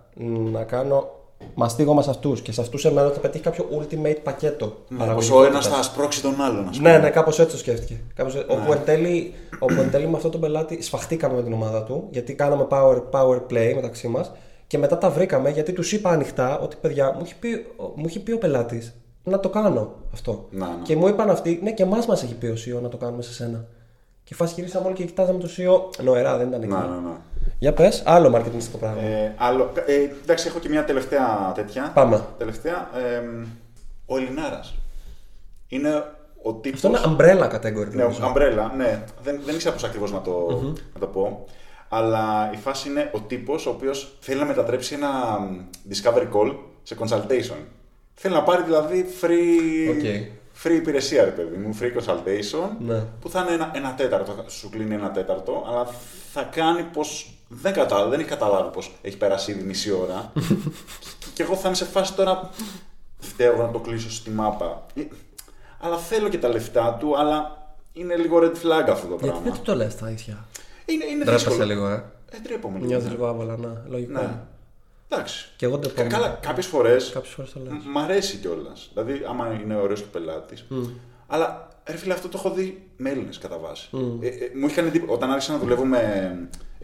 να 0.51 0.63
κάνω 0.63 1.09
μαστίγωμα 1.53 2.01
σε 2.01 2.09
αυτούς 2.09 2.41
και 2.41 2.51
σε 2.51 2.61
αυτούς 2.61 2.81
σε 2.81 2.91
μένα 2.93 3.09
θα 3.09 3.19
πετύχει 3.19 3.43
κάποιο 3.43 3.65
ultimate 3.79 4.17
πακέτο. 4.23 4.65
Πως 4.65 4.77
ο 4.91 4.97
παραγωγικότητας. 4.97 5.65
ένας 5.65 5.77
θα 5.77 5.83
σπρώξει 5.83 6.21
τον 6.21 6.41
άλλον, 6.41 6.67
ας 6.67 6.77
πούμε. 6.77 6.91
Ναι, 6.91 6.97
ναι, 6.97 7.09
κάπως 7.09 7.39
έτσι 7.39 7.51
το 7.51 7.57
σκέφτηκε. 7.57 8.01
Κάπως 8.15 8.35
έτσι. 8.35 8.51
Όπου, 8.51 8.71
εν 8.71 8.81
τέλει, 8.85 9.33
όπου 9.59 9.81
εν 9.81 9.91
τέλει 9.91 10.07
με 10.07 10.15
αυτόν 10.15 10.31
τον 10.31 10.41
πελάτη 10.41 10.81
σφαχτήκαμε 10.81 11.35
με 11.35 11.43
την 11.43 11.53
ομάδα 11.53 11.83
του, 11.83 12.07
γιατί 12.11 12.33
κάναμε 12.33 12.67
power, 12.69 13.01
power 13.11 13.41
play 13.51 13.71
μεταξύ 13.75 14.07
μας 14.07 14.31
και 14.67 14.77
μετά 14.77 14.97
τα 14.97 15.09
βρήκαμε 15.09 15.49
γιατί 15.49 15.73
τους 15.73 15.91
είπα 15.91 16.09
ανοιχτά 16.09 16.59
ότι 16.59 16.75
παιδιά 16.81 17.13
μου 17.13 17.19
έχει 17.23 17.35
πει, 17.35 17.65
μου 17.95 18.03
έχει 18.05 18.19
πει 18.19 18.31
ο 18.31 18.37
πελάτης 18.37 18.95
να 19.23 19.39
το 19.39 19.49
κάνω 19.49 19.91
αυτό. 20.13 20.47
Να, 20.51 20.65
ναι. 20.65 20.73
Και 20.83 20.95
μου 20.95 21.07
είπαν 21.07 21.29
αυτοί, 21.29 21.59
ναι, 21.63 21.71
και 21.71 21.83
εμάς 21.83 22.05
μας 22.05 22.23
έχει 22.23 22.35
πει 22.35 22.45
ο 22.45 22.55
CEO 22.65 22.81
να 22.81 22.89
το 22.89 22.97
κάνουμε 22.97 23.21
σε 23.21 23.33
σένα. 23.33 23.65
Και 24.23 24.35
φάση 24.35 24.53
γυρίσαμε 24.53 24.85
όλοι 24.85 24.95
και 24.95 25.03
κοιτάζαμε 25.03 25.39
το 25.39 25.47
CEO. 25.57 26.03
Νοερά, 26.03 26.37
δεν 26.37 26.47
ήταν 26.47 26.61
εκεί. 26.61 26.71
Ναι, 26.71 26.77
ναι, 26.77 26.85
ναι. 26.85 27.15
Για 27.59 27.73
πες, 27.73 28.03
άλλο 28.05 28.35
marketingιστικό 28.35 28.77
πράγμα. 28.77 29.01
Ε, 29.01 29.33
άλλο, 29.37 29.71
ε, 29.85 29.93
εντάξει, 30.23 30.47
έχω 30.47 30.59
και 30.59 30.69
μια 30.69 30.85
τελευταία 30.85 31.51
τέτοια. 31.55 31.91
Πάμε. 31.93 32.25
Τελευταία. 32.37 32.89
Ε, 32.97 33.21
ο 34.05 34.17
Ελληνάρας. 34.17 34.75
Είναι 35.67 36.03
ο 36.41 36.53
τύπος... 36.53 36.83
Αυτό 36.83 36.97
είναι 36.97 37.15
umbrella 37.17 37.55
category. 37.55 37.89
Ναι, 37.89 38.03
νομίζω. 38.03 38.25
umbrella, 38.25 38.73
ναι. 38.77 39.03
Δεν, 39.23 39.39
δεν 39.45 39.55
ήξερα 39.55 39.73
πώς 39.73 39.83
ακριβώς 39.83 40.11
να, 40.11 40.21
το, 40.21 40.61
να 40.93 40.99
το 40.99 41.07
πω. 41.07 41.45
Αλλά 41.89 42.49
η 42.53 42.57
φάση 42.57 42.89
είναι 42.89 43.09
ο 43.13 43.19
τύπος 43.19 43.65
ο 43.65 43.69
οποίος 43.69 44.17
θέλει 44.19 44.39
να 44.39 44.45
μετατρέψει 44.45 44.93
ένα 44.93 45.39
μ, 45.39 45.59
discovery 45.89 46.27
call 46.33 46.55
σε 46.83 46.95
consultation. 46.99 47.57
Θέλει 48.13 48.33
να 48.33 48.43
πάρει 48.43 48.63
δηλαδή 48.63 49.05
free, 49.21 49.89
OK. 49.89 50.05
free 50.63 50.75
υπηρεσία, 50.75 51.23
ρε 51.23 51.29
παιδί 51.29 51.57
μου, 51.57 51.77
free 51.81 51.99
consultation. 51.99 52.69
Ναι. 52.79 53.03
Που 53.21 53.29
θα 53.29 53.41
είναι 53.41 53.51
ένα, 53.51 53.71
ένα 53.75 53.93
τέταρτο, 53.93 54.45
σου 54.47 54.69
κλείνει 54.69 54.93
ένα 54.93 55.11
τέταρτο, 55.11 55.65
αλλά 55.67 55.87
θα 56.33 56.43
κάνει 56.43 56.83
πως. 56.83 57.34
Δεν, 57.47 57.73
κατάλαβε, 57.73 58.09
δεν 58.09 58.19
έχει 58.19 58.29
καταλάβει 58.29 58.69
πως 58.71 58.95
έχει 59.01 59.17
περάσει 59.17 59.51
ήδη 59.51 59.63
μισή 59.63 59.91
ώρα. 59.91 60.31
και, 60.33 61.25
και 61.33 61.43
εγώ 61.43 61.55
θα 61.55 61.67
είμαι 61.67 61.77
σε 61.77 61.85
φάση 61.85 62.13
τώρα. 62.13 62.49
Φταίω 63.19 63.53
εγώ 63.53 63.61
να 63.61 63.71
το 63.71 63.79
κλείσω 63.79 64.11
στη 64.11 64.29
μάπα. 64.29 64.85
Ε, 64.95 65.01
Αλλά 65.79 65.97
θέλω 65.97 66.29
και 66.29 66.37
τα 66.37 66.47
λεφτά 66.49 66.93
του, 66.99 67.17
αλλά 67.17 67.67
είναι 67.93 68.15
λίγο 68.15 68.37
red 68.39 68.51
flag 68.63 68.89
αυτό 68.89 69.07
το 69.07 69.15
Γιατί 69.15 69.25
πράγμα. 69.25 69.39
δεν 69.43 69.51
του 69.53 69.61
το 69.61 69.75
λες 69.75 69.95
τα 69.95 70.09
ίσια. 70.09 70.45
Είναι, 70.85 71.05
είναι 71.05 71.23
Ντρέπεσαι 71.23 71.45
δύσκολο. 71.49 71.67
λίγο, 71.67 71.87
ε. 71.87 72.03
Ε, 72.31 72.37
ντρέπομαι 72.39 72.75
λίγο. 72.75 72.87
Νιώθεις 72.87 73.07
ναι. 73.07 73.13
λίγο 73.13 73.27
άβολα, 73.27 73.57
ναι. 73.57 73.67
Λογικό. 73.87 74.11
Ναι. 74.11 74.39
Εντάξει. 75.09 75.49
Και 75.57 75.65
εγώ 75.65 75.77
δεν 75.77 75.93
Κα- 75.93 76.03
Καλά, 76.07 76.39
κάποιες 76.41 76.65
φορές 76.65 77.09
Κάποιες 77.13 77.33
φορές 77.33 77.51
το 77.51 77.59
λες. 77.63 77.73
μ' 77.93 77.97
αρέσει 77.97 78.37
κιόλας. 78.37 78.89
Δηλαδή, 78.93 79.25
άμα 79.29 79.59
είναι 79.63 79.75
ωραίος 79.75 79.99
και 79.99 80.07
πελάτης. 80.11 80.65
Αλλά 81.27 81.67
ρε 81.85 81.97
φίλε, 81.97 82.13
αυτό 82.13 82.27
το 82.27 82.37
έχω 82.37 82.49
δει 82.55 82.87
με 82.97 83.09
Έλληνες 83.09 83.37
κατά 83.37 83.57
βάση. 83.57 83.89
Ε, 84.21 84.27
ε, 84.27 84.51
μου 84.59 84.67
είχαν 84.67 84.85
εντύπωση, 84.87 85.11
όταν 85.13 85.31
άρχισα 85.31 85.51
να 85.51 85.57
δουλεύω 85.57 85.85
με 85.85 85.99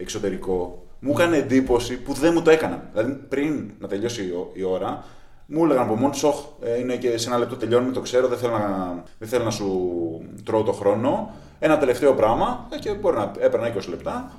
εξωτερικό, 0.02 0.82
μου 1.00 1.12
είχαν 1.16 1.32
εντύπωση 1.32 1.96
που 1.96 2.12
δεν 2.12 2.32
μου 2.34 2.42
το 2.42 2.50
έκαναν. 2.50 2.82
Δηλαδή, 2.92 3.12
πριν 3.28 3.70
να 3.78 3.88
τελειώσει 3.88 4.22
η, 4.26 4.30
ω- 4.30 4.50
η 4.54 4.62
ώρα, 4.62 5.04
μου 5.46 5.64
έλεγαν 5.64 5.82
από 5.84 5.94
μόνος 5.96 6.18
σοχ, 6.18 6.44
ε, 6.62 6.78
είναι 6.78 6.96
και 6.96 7.18
σε 7.18 7.28
ένα 7.28 7.38
λεπτό 7.38 7.56
τελειώνουμε, 7.56 7.92
το 7.92 8.00
ξέρω, 8.00 8.28
δεν 8.28 8.38
θέλω 8.38 8.52
να, 8.58 9.02
δεν 9.18 9.28
θέλω 9.28 9.44
να 9.44 9.50
σου 9.50 9.90
τρώω 10.44 10.62
το 10.62 10.72
χρόνο. 10.72 11.30
Ένα 11.58 11.78
τελευταίο 11.78 12.14
πράγμα 12.14 12.66
ε, 12.72 12.78
και 12.78 12.92
μπορεί 12.92 13.16
να 13.16 13.32
έπαιρνα 13.38 13.74
20 13.74 13.80
λεπτά. 13.88 14.32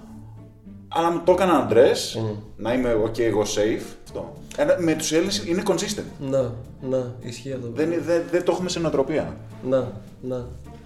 Αλλά 0.96 1.12
μου 1.12 1.22
το 1.26 1.32
έκαναν 1.32 1.62
αντρές, 1.62 2.22
να 2.58 2.74
είμαι 2.74 3.02
OK, 3.06 3.20
εγώ 3.20 3.42
safe. 3.42 3.82
Αυτό. 4.06 4.34
Ένα- 4.58 4.76
με 4.80 4.94
τους 4.94 5.12
Έλληνες 5.12 5.44
είναι 5.46 5.64
consistent. 5.68 6.04
Να, 6.30 6.52
να, 6.82 7.16
ισχύει 7.22 7.52
αυτό. 7.54 7.68
Δεν, 7.74 7.94
δεν, 8.06 8.22
δεν 8.32 8.44
το 8.44 8.52
έχουμε 8.52 8.70
σε 8.70 8.80
νοοτροπία. 8.80 9.38
Να, 9.70 9.92
να. 10.22 10.46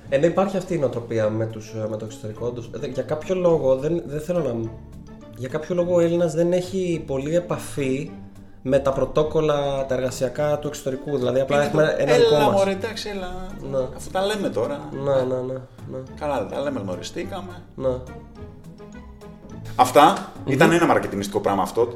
Ενώ 0.10 0.26
υπάρχει 0.26 0.58
αυτή 0.58 0.74
η 0.74 0.78
νοοτροπία 0.78 1.30
με, 1.30 1.46
τους, 1.46 1.74
ε, 1.74 1.88
με 1.90 1.98
το 1.98 2.06
εξωτερικό. 2.06 2.46
όντως. 2.46 2.70
Ε, 2.82 2.88
Για 2.88 3.04
κάποιο 3.04 3.36
λόγο, 3.36 3.76
δεν, 3.76 4.04
δεν 4.06 4.22
θέλω 4.22 4.40
να. 4.40 4.70
Για 5.38 5.50
κάποιο 5.50 5.76
λόγο 5.76 5.96
ο 5.96 6.00
Έλληνας 6.00 6.34
δεν 6.34 6.52
έχει 6.54 7.04
πολλή 7.08 7.36
επαφή 7.36 8.12
με 8.62 8.80
τα 8.80 8.92
πρωτόκολλα 8.94 9.86
τα 9.86 9.96
εργασιακά 9.96 10.60
του 10.60 10.68
εξωτερικού. 10.68 11.18
Δηλαδή 11.18 11.40
απλά 11.40 11.64
έχουμε 11.64 11.96
ένα 11.98 12.14
δικό 12.14 12.36
έλα, 12.36 12.46
μας. 12.46 12.54
μωρέ, 12.54 12.72
εντάξει, 12.72 13.10
έλα. 13.10 13.48
Ναι. 13.72 13.88
Αφού 13.96 14.10
τα 14.12 14.26
λέμε 14.26 14.50
τώρα. 14.50 14.90
Να, 14.92 15.16
να, 15.24 15.42
να, 15.42 15.54
να, 15.92 15.98
Καλά, 16.20 16.46
τα 16.46 16.62
λέμε, 16.62 16.80
γνωριστήκαμε. 16.80 17.62
να. 17.76 18.02
Αυτά 19.76 20.32
ήταν 20.46 20.72
ένα 20.72 20.86
μαρκετινιστικό 20.86 21.40
πράγμα 21.40 21.62
αυτό. 21.62 21.88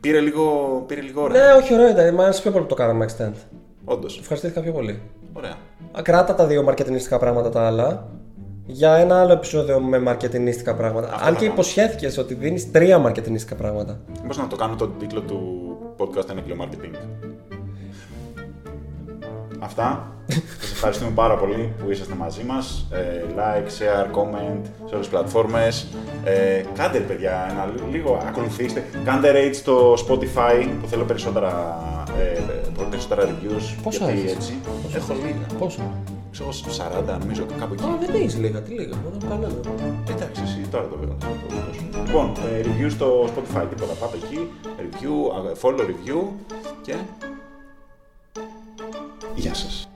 Πήρε 0.00 0.20
λίγο, 0.20 0.44
πήρε 0.86 1.00
λίγο 1.00 1.22
ώρα. 1.22 1.32
Ναι, 1.32 1.52
όχι, 1.52 1.74
ωραίο 1.74 1.88
ήταν. 1.88 2.14
Μ' 2.14 2.20
άρεσε 2.20 2.42
πιο 2.42 2.50
πολύ 2.50 2.62
που 2.62 2.68
το 2.68 2.74
κάναμε 2.74 3.06
extend. 3.08 3.32
Όντως. 3.84 4.18
Ευχαριστήθηκα 4.18 4.60
πιο 4.60 4.72
πολύ. 4.72 5.02
Ωραία. 5.32 5.54
Ακράτα 5.92 6.34
τα 6.34 6.46
δύο 6.46 6.62
μαρκετινιστικά 6.62 7.18
πράγματα 7.18 7.48
τα 7.50 7.66
άλλα. 7.66 8.08
Για 8.66 8.94
ένα 8.94 9.20
άλλο 9.20 9.32
επεισόδιο 9.32 9.80
με 9.80 9.98
μαρκετινιστικά 9.98 10.74
πράγματα. 10.74 11.06
Αυτό 11.12 11.18
Αν 11.26 11.32
θα 11.32 11.38
και 11.38 11.44
κάνω. 11.46 11.52
υποσχέθηκες 11.52 12.18
ότι 12.18 12.34
δίνεις 12.34 12.70
τρία 12.70 12.98
μαρκετινιστικά 12.98 13.54
πράγματα. 13.54 14.00
Μήπως 14.22 14.38
να 14.38 14.46
το 14.46 14.56
κάνω 14.56 14.74
το 14.76 14.86
τίτλο 14.88 15.20
του 15.20 15.68
podcast 15.98 16.30
ένα 16.30 16.40
κιλό 16.40 16.56
marketing. 16.60 16.94
Αυτά. 19.58 20.12
Σας 20.60 20.70
ευχαριστούμε 20.72 21.10
πάρα 21.14 21.36
πολύ 21.36 21.72
που 21.84 21.90
είσαστε 21.90 22.14
μαζί 22.14 22.42
μας. 22.44 22.86
Ε, 22.90 23.24
like, 23.36 23.66
share, 23.66 24.06
comment 24.18 24.60
σε 24.86 24.94
όλες 24.94 24.98
τις 24.98 25.08
πλατφόρμες. 25.08 25.86
Ε, 26.24 26.62
κάντε 26.74 26.98
ρε, 26.98 27.04
παιδιά 27.04 27.46
ένα 27.50 27.64
λι- 27.74 27.92
λίγο, 27.92 28.22
ακολουθήστε. 28.28 28.84
Κάντε 29.04 29.32
rate 29.34 29.54
στο 29.54 29.92
Spotify 29.92 30.68
που 30.80 30.86
θέλω 30.86 31.04
περισσότερα, 31.04 31.78
ε, 32.18 32.40
περισσότερα 33.08 33.28
reviews. 33.30 33.82
Πόσα 33.82 34.04
γιατί 34.04 34.20
έχεις; 34.20 34.32
έτσι. 34.32 34.54
Πόσα 34.82 34.96
Έχω 34.96 35.12
έχεις; 35.12 35.24
λίγα. 35.24 35.58
Πόσο. 35.58 35.82
Ξέρω 36.30 36.50
40 37.14 37.18
νομίζω 37.18 37.46
κάπου 37.58 37.72
εκεί. 37.72 37.84
Α, 37.84 37.96
δεν 38.00 38.14
έχει 38.14 38.36
λίγα, 38.36 38.60
τι 38.62 38.70
λίγα. 38.70 38.96
Δεν 38.96 39.12
έχω 39.20 39.28
κανένα. 39.28 39.54
Εντάξει, 40.10 40.42
εσύ 40.42 40.68
τώρα 40.70 40.88
το 40.88 40.96
βέβαια. 41.00 41.16
θα 41.20 41.26
το 41.26 41.54
δώσω. 41.54 42.04
Λοιπόν, 42.06 42.32
ε, 42.52 42.60
review 42.64 42.90
στο 42.90 43.24
Spotify, 43.24 43.66
τίποτα. 43.68 43.92
Πάτε 44.00 44.16
εκεί, 44.16 44.48
review, 44.64 45.14
α, 45.36 45.52
follow 45.62 45.80
review 45.80 46.22
και... 46.82 46.94
Γεια 49.34 49.54
σας. 49.54 49.89